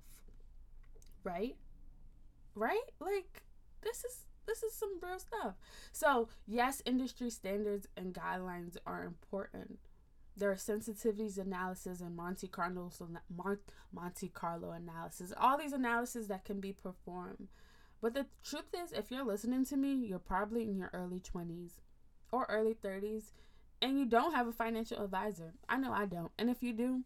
Right? 1.23 1.55
Right? 2.55 2.89
Like 2.99 3.43
this 3.83 4.03
is 4.03 4.25
this 4.47 4.63
is 4.63 4.73
some 4.73 4.97
real 5.01 5.19
stuff. 5.19 5.53
So, 5.91 6.27
yes, 6.47 6.81
industry 6.85 7.29
standards 7.29 7.87
and 7.95 8.13
guidelines 8.13 8.75
are 8.87 9.03
important 9.03 9.79
there 10.41 10.51
are 10.51 10.55
sensitivities 10.55 11.37
analysis 11.37 12.01
and 12.01 12.15
Monte 12.15 12.47
Carlo 12.47 12.91
Monte 13.93 14.27
Carlo 14.29 14.71
analysis. 14.71 15.31
All 15.37 15.55
these 15.55 15.71
analyses 15.71 16.27
that 16.29 16.45
can 16.45 16.59
be 16.59 16.73
performed. 16.73 17.47
But 18.01 18.15
the 18.15 18.25
truth 18.43 18.73
is, 18.83 18.91
if 18.91 19.11
you're 19.11 19.23
listening 19.23 19.65
to 19.65 19.77
me, 19.77 19.93
you're 19.93 20.17
probably 20.17 20.63
in 20.63 20.79
your 20.79 20.89
early 20.93 21.19
20s 21.19 21.73
or 22.31 22.47
early 22.49 22.73
30s 22.73 23.33
and 23.83 23.99
you 23.99 24.05
don't 24.05 24.33
have 24.33 24.47
a 24.47 24.51
financial 24.51 25.03
advisor. 25.03 25.53
I 25.69 25.77
know 25.77 25.93
I 25.93 26.07
don't. 26.07 26.31
And 26.39 26.49
if 26.49 26.63
you 26.63 26.73
do, 26.73 27.03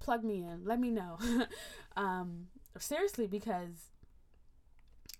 plug 0.00 0.24
me 0.24 0.42
in. 0.42 0.64
Let 0.64 0.80
me 0.80 0.90
know. 0.90 1.18
um, 1.98 2.46
seriously, 2.78 3.26
because 3.26 3.90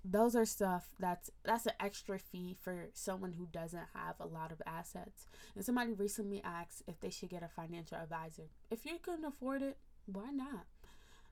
those 0.04 0.36
are 0.36 0.44
stuff 0.44 0.88
that's 0.98 1.30
that's 1.44 1.66
an 1.66 1.72
extra 1.80 2.18
fee 2.18 2.56
for 2.60 2.88
someone 2.92 3.32
who 3.32 3.46
doesn't 3.46 3.86
have 3.94 4.16
a 4.20 4.26
lot 4.26 4.52
of 4.52 4.60
assets. 4.66 5.26
And 5.54 5.64
somebody 5.64 5.92
recently 5.92 6.42
asked 6.44 6.82
if 6.86 7.00
they 7.00 7.10
should 7.10 7.30
get 7.30 7.42
a 7.42 7.48
financial 7.48 7.96
advisor. 7.98 8.50
If 8.70 8.84
you 8.84 8.98
can 9.02 9.24
afford 9.24 9.62
it 9.62 9.78
why 10.06 10.30
not? 10.30 10.66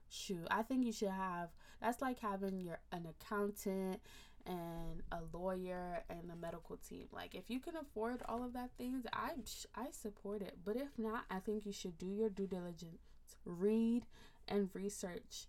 Shoot 0.09 0.47
i 0.49 0.61
think 0.63 0.85
you 0.85 0.91
should 0.91 1.09
have 1.09 1.49
that's 1.81 2.01
like 2.01 2.19
having 2.19 2.59
your 2.59 2.79
an 2.91 3.07
accountant 3.07 3.99
and 4.45 5.01
a 5.11 5.19
lawyer 5.31 6.03
and 6.09 6.29
a 6.31 6.35
medical 6.35 6.77
team. 6.77 7.07
Like 7.11 7.33
if 7.35 7.49
you 7.49 7.59
can 7.59 7.75
afford 7.77 8.21
all 8.27 8.43
of 8.43 8.53
that 8.53 8.71
things 8.77 9.05
i 9.13 9.31
i 9.75 9.85
support 9.91 10.41
it. 10.41 10.57
But 10.65 10.77
if 10.77 10.97
not 10.97 11.25
i 11.29 11.39
think 11.39 11.65
you 11.65 11.71
should 11.71 11.97
do 11.97 12.07
your 12.07 12.29
due 12.29 12.47
diligence 12.47 12.99
read 13.45 14.05
and 14.47 14.69
research 14.73 15.47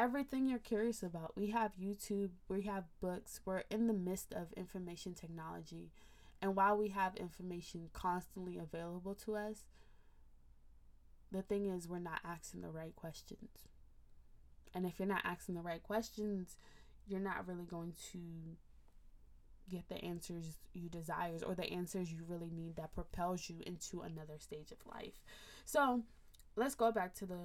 everything 0.00 0.48
you're 0.48 0.58
curious 0.58 1.02
about. 1.02 1.36
We 1.36 1.48
have 1.48 1.72
YouTube, 1.78 2.30
we 2.48 2.62
have 2.62 2.84
books, 3.02 3.40
we're 3.44 3.64
in 3.70 3.86
the 3.86 3.92
midst 3.92 4.32
of 4.32 4.52
information 4.56 5.12
technology. 5.12 5.90
And 6.40 6.56
while 6.56 6.74
we 6.74 6.88
have 6.88 7.16
information 7.16 7.90
constantly 7.92 8.56
available 8.56 9.14
to 9.26 9.36
us, 9.36 9.64
the 11.30 11.42
thing 11.42 11.66
is, 11.66 11.86
we're 11.86 11.98
not 11.98 12.20
asking 12.24 12.62
the 12.62 12.70
right 12.70 12.96
questions. 12.96 13.68
And 14.74 14.86
if 14.86 14.98
you're 14.98 15.06
not 15.06 15.20
asking 15.22 15.56
the 15.56 15.60
right 15.60 15.82
questions, 15.82 16.56
you're 17.06 17.20
not 17.20 17.46
really 17.46 17.66
going 17.66 17.92
to 18.12 18.18
get 19.70 19.86
the 19.90 20.02
answers 20.02 20.56
you 20.72 20.88
desires 20.88 21.42
or 21.42 21.54
the 21.54 21.70
answers 21.70 22.10
you 22.10 22.20
really 22.26 22.50
need 22.50 22.76
that 22.76 22.94
propels 22.94 23.50
you 23.50 23.56
into 23.66 24.00
another 24.00 24.38
stage 24.38 24.72
of 24.72 24.78
life. 24.90 25.20
So, 25.66 26.02
let's 26.56 26.74
go 26.74 26.90
back 26.90 27.14
to 27.16 27.26
the 27.26 27.40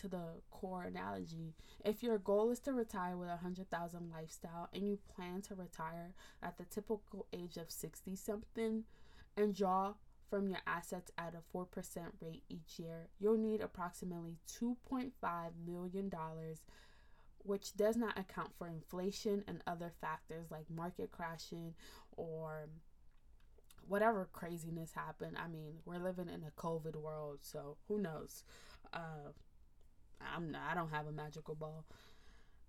to 0.00 0.08
the 0.08 0.24
core 0.50 0.84
analogy, 0.84 1.54
if 1.84 2.02
your 2.02 2.18
goal 2.18 2.50
is 2.50 2.60
to 2.60 2.72
retire 2.72 3.16
with 3.16 3.28
a 3.28 3.36
hundred 3.36 3.70
thousand 3.70 4.10
lifestyle 4.10 4.68
and 4.72 4.86
you 4.88 4.98
plan 5.14 5.42
to 5.42 5.54
retire 5.54 6.14
at 6.42 6.58
the 6.58 6.64
typical 6.64 7.26
age 7.32 7.56
of 7.56 7.70
sixty 7.70 8.16
something 8.16 8.84
and 9.36 9.54
draw 9.54 9.94
from 10.28 10.48
your 10.48 10.58
assets 10.66 11.10
at 11.18 11.34
a 11.34 11.56
4% 11.56 11.66
rate 12.20 12.42
each 12.48 12.78
year, 12.78 13.08
you'll 13.18 13.36
need 13.36 13.60
approximately 13.60 14.38
$2.5 14.60 15.12
million, 15.64 16.10
which 17.38 17.76
does 17.76 17.96
not 17.96 18.18
account 18.18 18.50
for 18.58 18.66
inflation 18.66 19.44
and 19.46 19.62
other 19.66 19.92
factors 20.00 20.50
like 20.50 20.68
market 20.68 21.10
crashing 21.12 21.74
or 22.16 22.68
whatever 23.86 24.28
craziness 24.32 24.92
happened. 24.92 25.36
I 25.42 25.48
mean, 25.48 25.74
we're 25.84 26.02
living 26.02 26.28
in 26.28 26.42
a 26.42 26.60
COVID 26.60 26.96
world, 26.96 27.38
so 27.42 27.76
who 27.86 27.98
knows? 27.98 28.42
Uh, 28.92 29.30
I'm 30.20 30.50
not, 30.50 30.62
I 30.70 30.74
don't 30.74 30.90
have 30.90 31.06
a 31.06 31.12
magical 31.12 31.54
ball. 31.54 31.84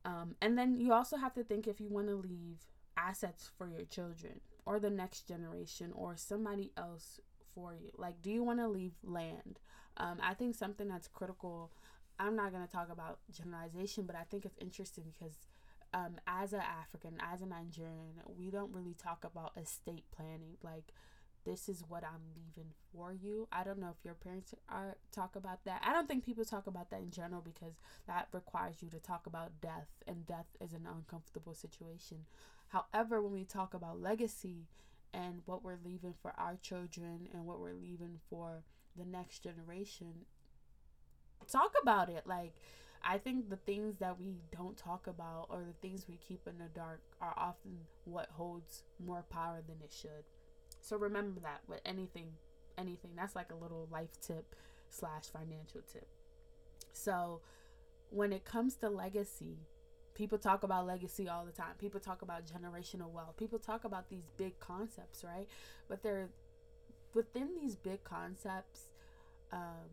Um, 0.06 0.36
and 0.42 0.58
then 0.58 0.80
you 0.80 0.94
also 0.94 1.18
have 1.18 1.34
to 1.34 1.44
think 1.44 1.68
if 1.68 1.82
you 1.82 1.90
want 1.90 2.08
to 2.08 2.16
leave 2.16 2.60
assets 2.96 3.50
for 3.58 3.68
your 3.68 3.86
children 3.86 4.40
or 4.66 4.80
the 4.80 4.90
next 4.90 5.28
generation 5.28 5.92
or 5.94 6.16
somebody 6.16 6.72
else 6.78 7.20
for 7.54 7.74
you. 7.74 7.92
Like, 7.98 8.22
do 8.22 8.32
you 8.32 8.44
want 8.44 8.60
to 8.60 8.68
leave 8.68 8.94
land? 9.04 9.60
Um, 9.98 10.20
I 10.22 10.34
think 10.34 10.56
something 10.56 10.88
that's 10.88 11.08
critical. 11.08 11.72
I'm 12.20 12.36
not 12.36 12.52
going 12.52 12.66
to 12.66 12.72
talk 12.72 12.90
about 12.92 13.20
generalization, 13.32 14.06
but 14.06 14.16
I 14.16 14.24
think 14.30 14.46
it's 14.46 14.58
interesting 14.60 15.06
because 15.12 15.38
um, 15.94 16.16
as 16.28 16.54
an 16.54 16.62
African, 16.62 17.18
as 17.20 17.42
a 17.42 17.46
Nigerian, 17.46 18.22
we 18.38 18.50
don't 18.50 18.74
really 18.74 18.96
talk 18.96 19.24
about 19.24 19.54
estate 19.62 20.06
planning. 20.16 20.58
Like, 20.64 20.94
this 21.48 21.70
is 21.70 21.82
what 21.88 22.04
I'm 22.04 22.36
leaving 22.36 22.72
for 22.92 23.14
you. 23.14 23.48
I 23.54 23.64
don't 23.64 23.80
know 23.80 23.96
if 23.98 24.04
your 24.04 24.16
parents 24.16 24.54
are 24.68 24.98
talk 25.14 25.38
about 25.38 25.64
that. 25.64 25.82
I 25.86 25.94
don't 25.94 26.08
think 26.08 26.26
people 26.26 26.44
talk 26.44 26.68
about 26.68 26.90
that 26.90 27.00
in 27.00 27.10
general 27.10 27.42
because 27.42 27.80
that 28.06 28.28
requires 28.34 28.82
you 28.82 28.90
to 28.90 29.00
talk 29.00 29.26
about 29.28 29.62
death 29.62 29.88
and 30.06 30.28
death 30.28 30.48
is 30.60 30.74
an 30.74 30.86
uncomfortable 30.94 31.54
situation. 31.54 32.26
However, 32.68 33.22
when 33.22 33.32
we 33.32 33.46
talk 33.46 33.74
about 33.74 34.02
legacy 34.02 34.68
and 35.14 35.42
what 35.46 35.64
we're 35.64 35.78
leaving 35.84 36.14
for 36.22 36.34
our 36.38 36.58
children 36.62 37.30
and 37.34 37.46
what 37.46 37.62
we're 37.62 37.74
leaving 37.74 38.20
for 38.30 38.64
the 38.98 39.06
next 39.06 39.40
generation, 39.40 40.26
talk 41.50 41.74
about 41.82 42.10
it. 42.10 42.24
Like, 42.26 42.56
I 43.04 43.20
think 43.20 43.50
the 43.50 43.56
things 43.56 43.96
that 44.00 44.20
we 44.20 44.36
don't 44.52 44.76
talk 44.76 45.08
about 45.08 45.48
or 45.50 45.64
the 45.64 45.88
things 45.88 46.08
we 46.10 46.18
keep 46.18 46.46
in 46.46 46.58
the 46.58 46.70
dark 46.76 47.02
are 47.22 47.34
often 47.38 47.78
what 48.04 48.28
holds 48.32 48.84
more 49.00 49.24
power 49.30 49.62
than 49.66 49.78
it 49.82 49.94
should. 49.94 50.26
So 50.88 50.96
remember 50.96 51.42
that 51.42 51.62
with 51.68 51.82
anything, 51.86 52.28
anything. 52.78 53.12
That's 53.18 53.36
like 53.36 53.52
a 53.52 53.56
little 53.56 53.90
life 53.92 54.22
tip 54.22 54.56
slash 54.88 55.26
financial 55.26 55.82
tip. 55.92 56.08
So 56.94 57.42
when 58.10 58.32
it 58.32 58.46
comes 58.46 58.76
to 58.78 58.90
legacy, 58.90 59.58
people 60.14 60.38
talk 60.38 60.64
about 60.64 60.88
legacy 60.88 61.28
all 61.28 61.46
the 61.46 61.52
time. 61.52 61.76
People 61.78 62.00
talk 62.00 62.22
about 62.22 62.44
generational 62.46 63.12
wealth. 63.12 63.36
People 63.36 63.60
talk 63.60 63.84
about 63.84 64.10
these 64.10 64.30
big 64.38 64.60
concepts, 64.60 65.26
right? 65.26 65.50
But 65.90 66.04
they're 66.04 66.30
within 67.14 67.50
these 67.60 67.76
big 67.76 68.06
concepts. 68.06 68.84
Um, 69.52 69.92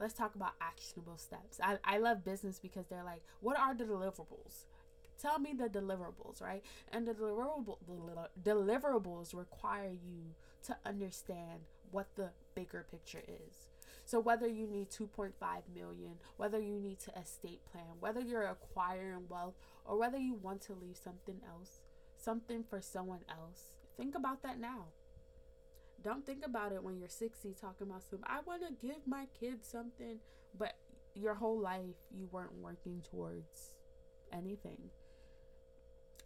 let's 0.00 0.14
talk 0.14 0.34
about 0.34 0.54
actionable 0.60 1.18
steps. 1.18 1.60
I, 1.62 1.78
I 1.84 1.98
love 1.98 2.24
business 2.24 2.58
because 2.58 2.86
they're 2.88 3.04
like, 3.04 3.22
what 3.40 3.56
are 3.56 3.76
the 3.76 3.84
deliverables? 3.84 4.64
Tell 5.20 5.38
me 5.38 5.54
the 5.54 5.68
deliverables, 5.68 6.42
right? 6.42 6.62
And 6.92 7.06
the 7.06 7.14
deliverable 7.14 7.78
the 7.86 8.50
deliverables 8.50 9.34
require 9.34 9.90
you 9.90 10.34
to 10.66 10.76
understand 10.84 11.60
what 11.90 12.08
the 12.16 12.30
bigger 12.54 12.84
picture 12.90 13.22
is. 13.26 13.70
So 14.04 14.20
whether 14.20 14.46
you 14.46 14.68
need 14.68 14.90
2.5 14.90 15.32
million, 15.74 16.18
whether 16.36 16.60
you 16.60 16.78
need 16.78 17.00
to 17.00 17.18
estate 17.18 17.60
plan, 17.72 17.98
whether 17.98 18.20
you're 18.20 18.46
acquiring 18.46 19.26
wealth 19.28 19.54
or 19.84 19.98
whether 19.98 20.18
you 20.18 20.34
want 20.34 20.60
to 20.62 20.74
leave 20.74 20.96
something 20.96 21.40
else, 21.48 21.80
something 22.16 22.62
for 22.62 22.80
someone 22.80 23.24
else, 23.28 23.76
think 23.96 24.14
about 24.14 24.42
that 24.42 24.60
now. 24.60 24.86
Don't 26.02 26.24
think 26.24 26.44
about 26.44 26.72
it 26.72 26.84
when 26.84 26.98
you're 26.98 27.08
60 27.08 27.54
talking 27.60 27.88
about 27.88 28.02
something. 28.02 28.28
I 28.28 28.40
want 28.46 28.62
to 28.62 28.86
give 28.86 29.06
my 29.06 29.26
kids 29.40 29.66
something, 29.66 30.20
but 30.56 30.74
your 31.14 31.34
whole 31.34 31.58
life 31.58 31.96
you 32.14 32.28
weren't 32.30 32.54
working 32.60 33.02
towards 33.10 33.74
anything. 34.32 34.90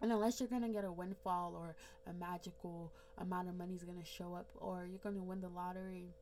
And 0.03 0.13
unless 0.13 0.41
you're 0.41 0.49
going 0.49 0.63
to 0.63 0.69
get 0.69 0.85
a 0.85 0.93
windfall 0.93 1.55
or 1.55 1.77
a 2.09 2.15
magical 2.15 2.93
amount 3.19 3.49
of 3.49 3.57
money 3.57 3.75
is 3.75 3.85
going 3.85 4.01
to 4.01 4.07
show 4.07 4.35
up 4.35 4.49
or 4.57 4.87
you're 4.89 4.99
going 4.99 5.17
to 5.17 5.23
win 5.23 5.41
the 5.41 5.49
lottery, 5.49 6.15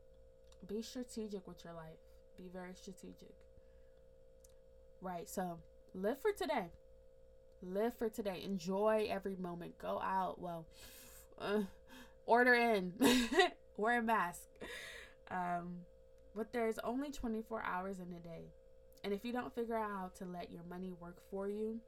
be 0.66 0.82
strategic 0.82 1.46
with 1.46 1.64
your 1.64 1.74
life. 1.74 1.98
Be 2.36 2.48
very 2.52 2.74
strategic. 2.74 3.34
Right. 5.00 5.28
So 5.28 5.58
live 5.94 6.20
for 6.20 6.32
today. 6.32 6.70
Live 7.62 7.96
for 7.96 8.08
today. 8.08 8.42
Enjoy 8.44 9.06
every 9.10 9.36
moment. 9.36 9.78
Go 9.78 10.00
out. 10.02 10.40
Well, 10.40 10.66
uh, 11.40 11.62
order 12.26 12.54
in. 12.54 12.92
Wear 13.76 13.98
a 13.98 14.02
mask. 14.02 14.42
Um, 15.30 15.80
but 16.34 16.52
there's 16.52 16.78
only 16.80 17.10
24 17.10 17.62
hours 17.62 17.98
in 17.98 18.12
a 18.12 18.20
day. 18.20 18.52
And 19.04 19.12
if 19.12 19.24
you 19.24 19.32
don't 19.32 19.54
figure 19.54 19.76
out 19.76 19.90
how 19.90 20.10
to 20.18 20.24
let 20.24 20.50
your 20.50 20.62
money 20.68 20.92
work 21.00 21.16
for 21.30 21.48
you, 21.48 21.80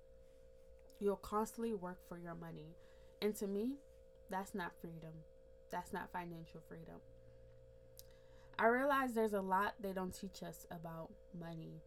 you'll 1.01 1.17
constantly 1.17 1.75
work 1.75 1.99
for 2.09 2.19
your 2.19 2.35
money. 2.35 2.77
And 3.21 3.35
to 3.37 3.47
me, 3.47 3.79
that's 4.31 4.55
not 4.55 4.73
freedom. 4.81 5.25
That's 5.71 5.93
not 5.93 6.13
financial 6.13 6.61
freedom. 6.69 6.97
I 8.59 8.67
realize 8.67 9.15
there's 9.15 9.33
a 9.33 9.41
lot 9.41 9.75
they 9.81 9.93
don't 9.93 10.15
teach 10.15 10.43
us 10.43 10.67
about 10.71 11.11
money. 11.39 11.83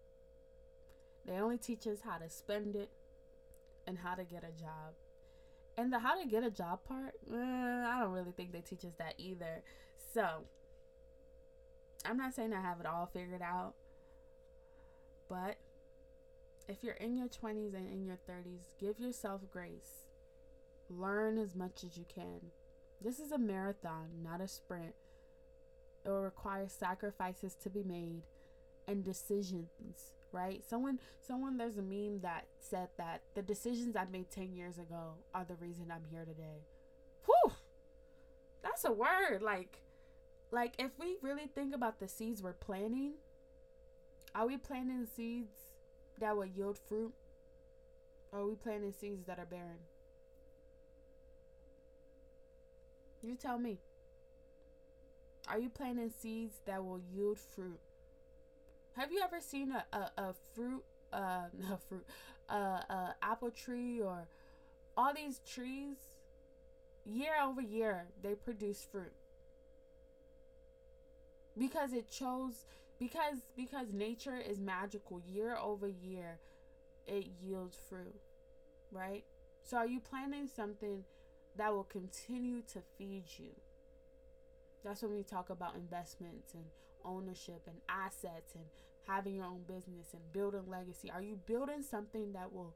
They 1.25 1.33
only 1.33 1.57
teach 1.57 1.87
us 1.87 1.99
how 2.03 2.17
to 2.17 2.29
spend 2.29 2.75
it 2.75 2.89
and 3.87 3.97
how 3.99 4.15
to 4.15 4.23
get 4.23 4.43
a 4.43 4.59
job. 4.59 4.95
And 5.77 5.91
the 5.91 5.99
how 5.99 6.21
to 6.21 6.27
get 6.27 6.43
a 6.43 6.51
job 6.51 6.83
part, 6.83 7.13
eh, 7.31 7.35
I 7.35 7.99
don't 8.01 8.11
really 8.11 8.31
think 8.31 8.51
they 8.51 8.61
teach 8.61 8.85
us 8.85 8.93
that 8.97 9.15
either. 9.17 9.61
So, 10.13 10.43
I'm 12.05 12.17
not 12.17 12.33
saying 12.33 12.53
I 12.53 12.61
have 12.61 12.79
it 12.79 12.85
all 12.85 13.09
figured 13.11 13.41
out, 13.41 13.73
but 15.29 15.57
if 16.67 16.83
you're 16.83 16.93
in 16.95 17.17
your 17.17 17.27
20s 17.27 17.73
and 17.75 17.91
in 17.91 18.05
your 18.05 18.17
30s, 18.29 18.73
give 18.79 18.99
yourself 18.99 19.41
grace. 19.51 20.07
Learn 20.89 21.37
as 21.37 21.55
much 21.55 21.83
as 21.83 21.97
you 21.97 22.05
can. 22.13 22.51
This 23.01 23.19
is 23.19 23.31
a 23.31 23.37
marathon, 23.37 24.23
not 24.23 24.41
a 24.41 24.47
sprint. 24.47 24.95
It 26.05 26.09
will 26.09 26.21
require 26.21 26.67
sacrifices 26.67 27.55
to 27.63 27.69
be 27.69 27.83
made 27.83 28.23
and 28.87 29.03
decisions, 29.03 30.13
right? 30.31 30.63
Someone 30.67 30.99
someone 31.25 31.57
there's 31.57 31.77
a 31.77 31.81
meme 31.81 32.19
that 32.21 32.47
said 32.59 32.89
that 32.97 33.21
the 33.35 33.41
decisions 33.41 33.95
I 33.95 34.05
made 34.05 34.29
10 34.29 34.53
years 34.53 34.77
ago 34.77 35.15
are 35.33 35.45
the 35.45 35.55
reason 35.55 35.91
I'm 35.91 36.05
here 36.09 36.25
today. 36.25 36.65
Whew. 37.25 37.53
That's 38.61 38.85
a 38.85 38.91
word 38.91 39.41
like 39.41 39.79
like 40.51 40.73
if 40.77 40.91
we 40.99 41.17
really 41.21 41.47
think 41.47 41.73
about 41.73 41.99
the 41.99 42.07
seeds 42.07 42.43
we're 42.43 42.53
planting, 42.53 43.13
are 44.35 44.47
we 44.47 44.57
planting 44.57 45.07
seeds 45.15 45.72
that 46.19 46.35
will 46.35 46.45
yield 46.45 46.77
fruit? 46.77 47.13
Or 48.31 48.39
are 48.39 48.45
we 48.45 48.55
planting 48.55 48.93
seeds 48.93 49.25
that 49.27 49.39
are 49.39 49.45
barren? 49.45 49.79
You 53.21 53.35
tell 53.35 53.57
me. 53.57 53.79
Are 55.47 55.59
you 55.59 55.69
planting 55.69 56.09
seeds 56.09 56.61
that 56.65 56.83
will 56.83 57.01
yield 57.13 57.39
fruit? 57.39 57.79
Have 58.95 59.11
you 59.11 59.21
ever 59.23 59.39
seen 59.39 59.71
a, 59.71 59.85
a, 59.95 60.21
a 60.21 60.33
fruit, 60.53 60.83
uh, 61.11 61.43
no 61.69 61.77
fruit, 61.89 62.05
uh, 62.49 62.79
uh, 62.89 63.11
apple 63.21 63.51
tree 63.51 64.01
or 64.01 64.27
all 64.97 65.13
these 65.13 65.39
trees? 65.47 65.97
Year 67.05 67.33
over 67.43 67.61
year, 67.61 68.05
they 68.21 68.33
produce 68.33 68.85
fruit 68.89 69.11
because 71.57 71.93
it 71.93 72.09
chose 72.09 72.65
because 73.03 73.39
because 73.55 73.91
nature 73.91 74.37
is 74.37 74.59
magical. 74.59 75.19
Year 75.25 75.57
over 75.57 75.87
year 75.87 76.39
it 77.05 77.25
yields 77.41 77.77
fruit 77.89 78.21
right? 78.93 79.23
So 79.63 79.77
are 79.77 79.87
you 79.87 79.99
planting 79.99 80.47
something 80.47 81.03
that 81.57 81.73
will 81.73 81.83
continue 81.83 82.61
to 82.73 82.79
feed 82.97 83.23
you? 83.37 83.51
That's 84.83 85.01
when 85.01 85.13
we 85.13 85.23
talk 85.23 85.49
about 85.49 85.75
investments 85.75 86.53
and 86.53 86.65
ownership 87.05 87.61
and 87.67 87.77
assets 87.89 88.53
and 88.55 88.65
having 89.07 89.35
your 89.35 89.45
own 89.45 89.63
business 89.67 90.13
and 90.13 90.21
building 90.31 90.67
legacy. 90.67 91.09
Are 91.11 91.21
you 91.21 91.39
building 91.45 91.81
something 91.81 92.33
that 92.33 92.51
will 92.51 92.73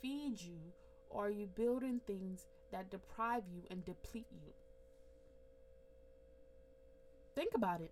feed 0.00 0.40
you 0.40 0.72
or 1.08 1.26
are 1.26 1.30
you 1.30 1.46
building 1.46 2.00
things 2.06 2.46
that 2.72 2.90
deprive 2.90 3.42
you 3.52 3.62
and 3.70 3.84
deplete 3.84 4.26
you? 4.30 4.52
Think 7.34 7.54
about 7.54 7.80
it 7.80 7.90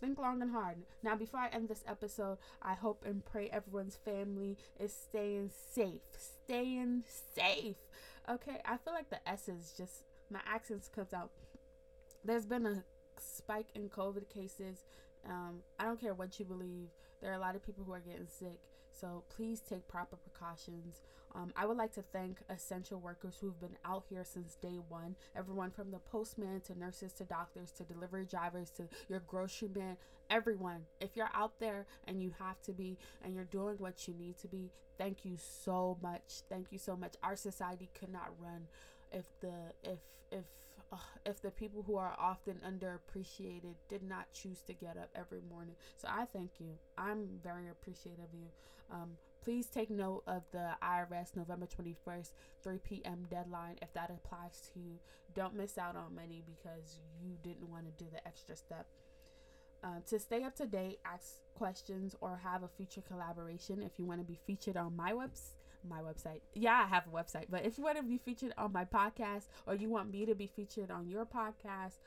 Think 0.00 0.18
long 0.18 0.42
and 0.42 0.50
hard. 0.50 0.78
Now, 1.02 1.16
before 1.16 1.40
I 1.40 1.48
end 1.48 1.68
this 1.68 1.84
episode, 1.86 2.38
I 2.60 2.74
hope 2.74 3.04
and 3.06 3.24
pray 3.24 3.48
everyone's 3.50 3.96
family 3.96 4.56
is 4.78 4.92
staying 4.92 5.50
safe. 5.72 6.02
Staying 6.18 7.04
safe. 7.34 7.76
Okay, 8.28 8.60
I 8.64 8.76
feel 8.76 8.92
like 8.92 9.10
the 9.10 9.26
S 9.28 9.48
is 9.48 9.72
just 9.76 10.04
my 10.30 10.40
accents 10.46 10.88
comes 10.88 11.12
out. 11.12 11.30
There's 12.24 12.46
been 12.46 12.66
a 12.66 12.84
spike 13.18 13.68
in 13.74 13.88
COVID 13.88 14.28
cases 14.28 14.84
um, 15.28 15.60
I 15.78 15.84
don't 15.84 16.00
care 16.00 16.14
what 16.14 16.38
you 16.38 16.44
believe. 16.44 16.88
There 17.20 17.30
are 17.30 17.36
a 17.36 17.40
lot 17.40 17.56
of 17.56 17.64
people 17.64 17.84
who 17.84 17.92
are 17.92 18.00
getting 18.00 18.26
sick, 18.28 18.58
so 18.98 19.24
please 19.34 19.60
take 19.60 19.86
proper 19.88 20.16
precautions. 20.16 21.02
Um, 21.34 21.52
I 21.56 21.66
would 21.66 21.76
like 21.76 21.92
to 21.94 22.02
thank 22.02 22.38
essential 22.48 23.00
workers 23.00 23.36
who've 23.40 23.58
been 23.58 23.76
out 23.84 24.04
here 24.08 24.24
since 24.24 24.54
day 24.54 24.78
one. 24.88 25.16
Everyone 25.36 25.70
from 25.70 25.90
the 25.90 25.98
postman 25.98 26.60
to 26.62 26.78
nurses 26.78 27.12
to 27.14 27.24
doctors 27.24 27.72
to 27.72 27.84
delivery 27.84 28.24
drivers 28.24 28.70
to 28.70 28.84
your 29.08 29.20
grocery 29.20 29.68
man. 29.74 29.96
Everyone, 30.30 30.86
if 31.00 31.16
you're 31.16 31.30
out 31.34 31.58
there 31.58 31.86
and 32.06 32.22
you 32.22 32.32
have 32.38 32.60
to 32.62 32.72
be 32.72 32.96
and 33.24 33.34
you're 33.34 33.44
doing 33.44 33.76
what 33.78 34.06
you 34.06 34.14
need 34.14 34.38
to 34.38 34.48
be, 34.48 34.70
thank 34.96 35.24
you 35.24 35.36
so 35.36 35.98
much. 36.00 36.42
Thank 36.48 36.70
you 36.70 36.78
so 36.78 36.96
much. 36.96 37.14
Our 37.22 37.36
society 37.36 37.90
could 37.98 38.12
not 38.12 38.30
run 38.40 38.68
if 39.12 39.24
the 39.40 39.72
if 39.82 39.98
if 40.30 40.44
if 41.26 41.40
the 41.40 41.50
people 41.50 41.82
who 41.82 41.96
are 41.96 42.14
often 42.18 42.60
underappreciated 42.66 43.74
did 43.88 44.02
not 44.02 44.32
choose 44.32 44.60
to 44.62 44.72
get 44.72 44.96
up 44.96 45.10
every 45.14 45.40
morning. 45.48 45.76
So 45.96 46.08
i 46.10 46.24
thank 46.24 46.52
you. 46.58 46.70
I'm 46.98 47.28
very 47.42 47.68
appreciative 47.68 48.24
of 48.24 48.34
you. 48.34 48.46
Um, 48.90 49.12
please 49.42 49.66
take 49.66 49.90
note 49.90 50.22
of 50.26 50.42
the 50.52 50.70
irs 50.82 51.34
november 51.36 51.66
21st 51.66 52.30
3 52.62 52.78
p.m 52.78 53.26
deadline 53.30 53.76
if 53.82 53.92
that 53.94 54.10
applies 54.10 54.70
to 54.72 54.80
you. 54.80 54.98
Don't 55.34 55.54
miss 55.54 55.78
out 55.78 55.96
on 55.96 56.14
money 56.14 56.42
because 56.46 56.98
you 57.22 57.36
didn't 57.42 57.70
want 57.70 57.84
to 57.86 58.04
do 58.04 58.10
the 58.12 58.26
extra 58.26 58.56
step. 58.56 58.86
Uh, 59.82 60.00
to 60.06 60.18
stay 60.18 60.42
up 60.42 60.56
to 60.56 60.66
date, 60.66 60.98
ask 61.04 61.42
questions, 61.54 62.16
or 62.22 62.40
have 62.42 62.62
a 62.62 62.68
future 62.68 63.02
collaboration, 63.06 63.82
if 63.82 63.98
you 63.98 64.06
want 64.06 64.18
to 64.18 64.24
be 64.24 64.38
featured 64.46 64.78
on 64.78 64.96
my 64.96 65.12
webs 65.12 65.56
my 65.88 66.00
website, 66.00 66.40
yeah, 66.54 66.82
I 66.84 66.88
have 66.88 67.04
a 67.06 67.10
website, 67.10 67.46
but 67.50 67.64
if 67.64 67.78
you 67.78 67.84
want 67.84 67.96
to 67.96 68.02
be 68.02 68.18
featured 68.18 68.52
on 68.58 68.72
my 68.72 68.84
podcast, 68.84 69.48
or 69.66 69.74
you 69.74 69.88
want 69.88 70.10
me 70.10 70.26
to 70.26 70.34
be 70.34 70.46
featured 70.46 70.90
on 70.90 71.08
your 71.08 71.26
podcast, 71.26 71.98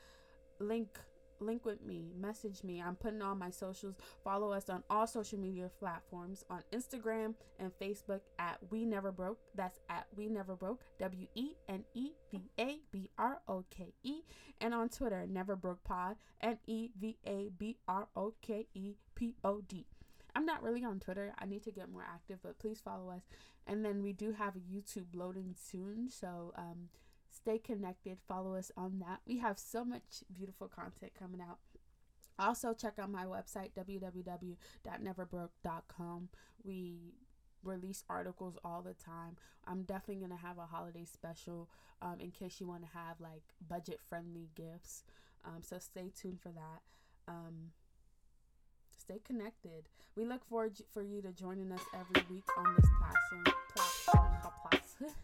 link 0.58 0.98
link 1.40 1.64
with 1.64 1.84
me, 1.84 2.10
message 2.20 2.64
me. 2.64 2.82
I'm 2.82 2.96
putting 2.96 3.22
on 3.22 3.38
my 3.38 3.50
socials. 3.50 3.96
Follow 4.24 4.52
us 4.52 4.68
on 4.68 4.82
all 4.90 5.06
social 5.06 5.38
media 5.38 5.70
platforms 5.78 6.44
on 6.50 6.62
Instagram 6.72 7.34
and 7.58 7.72
Facebook 7.80 8.20
at 8.38 8.58
We 8.70 8.84
Neva 8.84 9.12
Broke. 9.12 9.38
That's 9.54 9.78
at 9.88 10.06
We 10.16 10.28
Neva 10.28 10.56
Broke, 10.56 10.82
W 10.98 11.26
E 11.34 11.52
N 11.68 11.84
E 11.94 12.10
V 12.32 12.50
A 12.58 12.80
B 12.90 13.10
R 13.18 13.40
O 13.48 13.64
K 13.70 13.92
E. 14.02 14.22
And 14.60 14.74
on 14.74 14.88
Twitter, 14.88 15.26
Neva 15.28 15.56
Broke 15.56 15.84
Pod, 15.84 16.16
N 16.40 16.58
E 16.66 16.90
V 16.98 17.16
A 17.26 17.50
B 17.56 17.76
R 17.86 18.08
O 18.16 18.34
K 18.42 18.66
E 18.74 18.94
P 19.14 19.34
O 19.44 19.60
D. 19.60 19.86
I'm 20.34 20.46
not 20.46 20.62
really 20.62 20.84
on 20.84 21.00
Twitter. 21.00 21.34
I 21.38 21.46
need 21.46 21.64
to 21.64 21.72
get 21.72 21.90
more 21.90 22.04
active, 22.08 22.38
but 22.42 22.58
please 22.58 22.80
follow 22.80 23.10
us. 23.10 23.22
And 23.66 23.84
then 23.84 24.02
we 24.02 24.12
do 24.12 24.32
have 24.32 24.56
a 24.56 24.60
YouTube 24.60 25.14
loading 25.14 25.54
soon. 25.56 26.08
So, 26.10 26.52
um, 26.56 26.88
Stay 27.30 27.58
connected. 27.58 28.18
Follow 28.26 28.54
us 28.54 28.72
on 28.76 28.98
that. 29.00 29.20
We 29.26 29.38
have 29.38 29.58
so 29.58 29.84
much 29.84 30.22
beautiful 30.32 30.68
content 30.68 31.12
coming 31.18 31.40
out. 31.40 31.58
Also, 32.38 32.72
check 32.72 32.98
out 32.98 33.10
my 33.10 33.24
website, 33.24 33.72
www.nevabroke.com. 33.76 36.28
We 36.64 37.14
release 37.64 38.04
articles 38.08 38.56
all 38.64 38.82
the 38.82 38.94
time. 38.94 39.36
I'm 39.66 39.82
definitely 39.82 40.24
going 40.26 40.30
to 40.30 40.36
have 40.46 40.58
a 40.58 40.66
holiday 40.66 41.04
special 41.04 41.68
um, 42.00 42.20
in 42.20 42.30
case 42.30 42.60
you 42.60 42.68
want 42.68 42.82
to 42.82 42.88
have 42.96 43.20
like 43.20 43.42
budget 43.66 43.98
friendly 44.08 44.50
gifts. 44.54 45.02
Um, 45.44 45.62
so 45.62 45.78
stay 45.78 46.12
tuned 46.14 46.40
for 46.40 46.50
that. 46.50 46.82
Um, 47.26 47.72
stay 49.08 49.20
connected. 49.24 49.88
We 50.16 50.26
look 50.26 50.44
forward 50.48 50.72
for 50.92 51.02
you 51.02 51.22
to 51.22 51.32
joining 51.32 51.72
us 51.72 51.80
every 51.94 52.22
week 52.30 52.44
on 52.58 52.74
this 52.76 52.84
platform. 53.00 53.44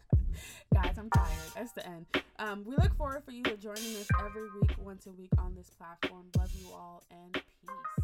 Guys, 0.75 0.97
I'm 0.99 1.11
tired. 1.11 1.29
That's 1.55 1.73
the 1.73 1.87
end. 1.87 2.07
Um, 2.38 2.64
we 2.64 2.77
look 2.77 2.97
forward 2.97 3.23
for 3.25 3.33
you 3.33 3.42
to 3.42 3.57
joining 3.57 3.97
us 3.97 4.09
every 4.25 4.49
week, 4.61 4.75
once 4.79 5.07
a 5.07 5.12
week 5.12 5.33
on 5.38 5.55
this 5.55 5.68
platform. 5.68 6.25
Love 6.38 6.51
you 6.59 6.68
all 6.73 7.03
and 7.11 7.35
peace. 7.35 8.04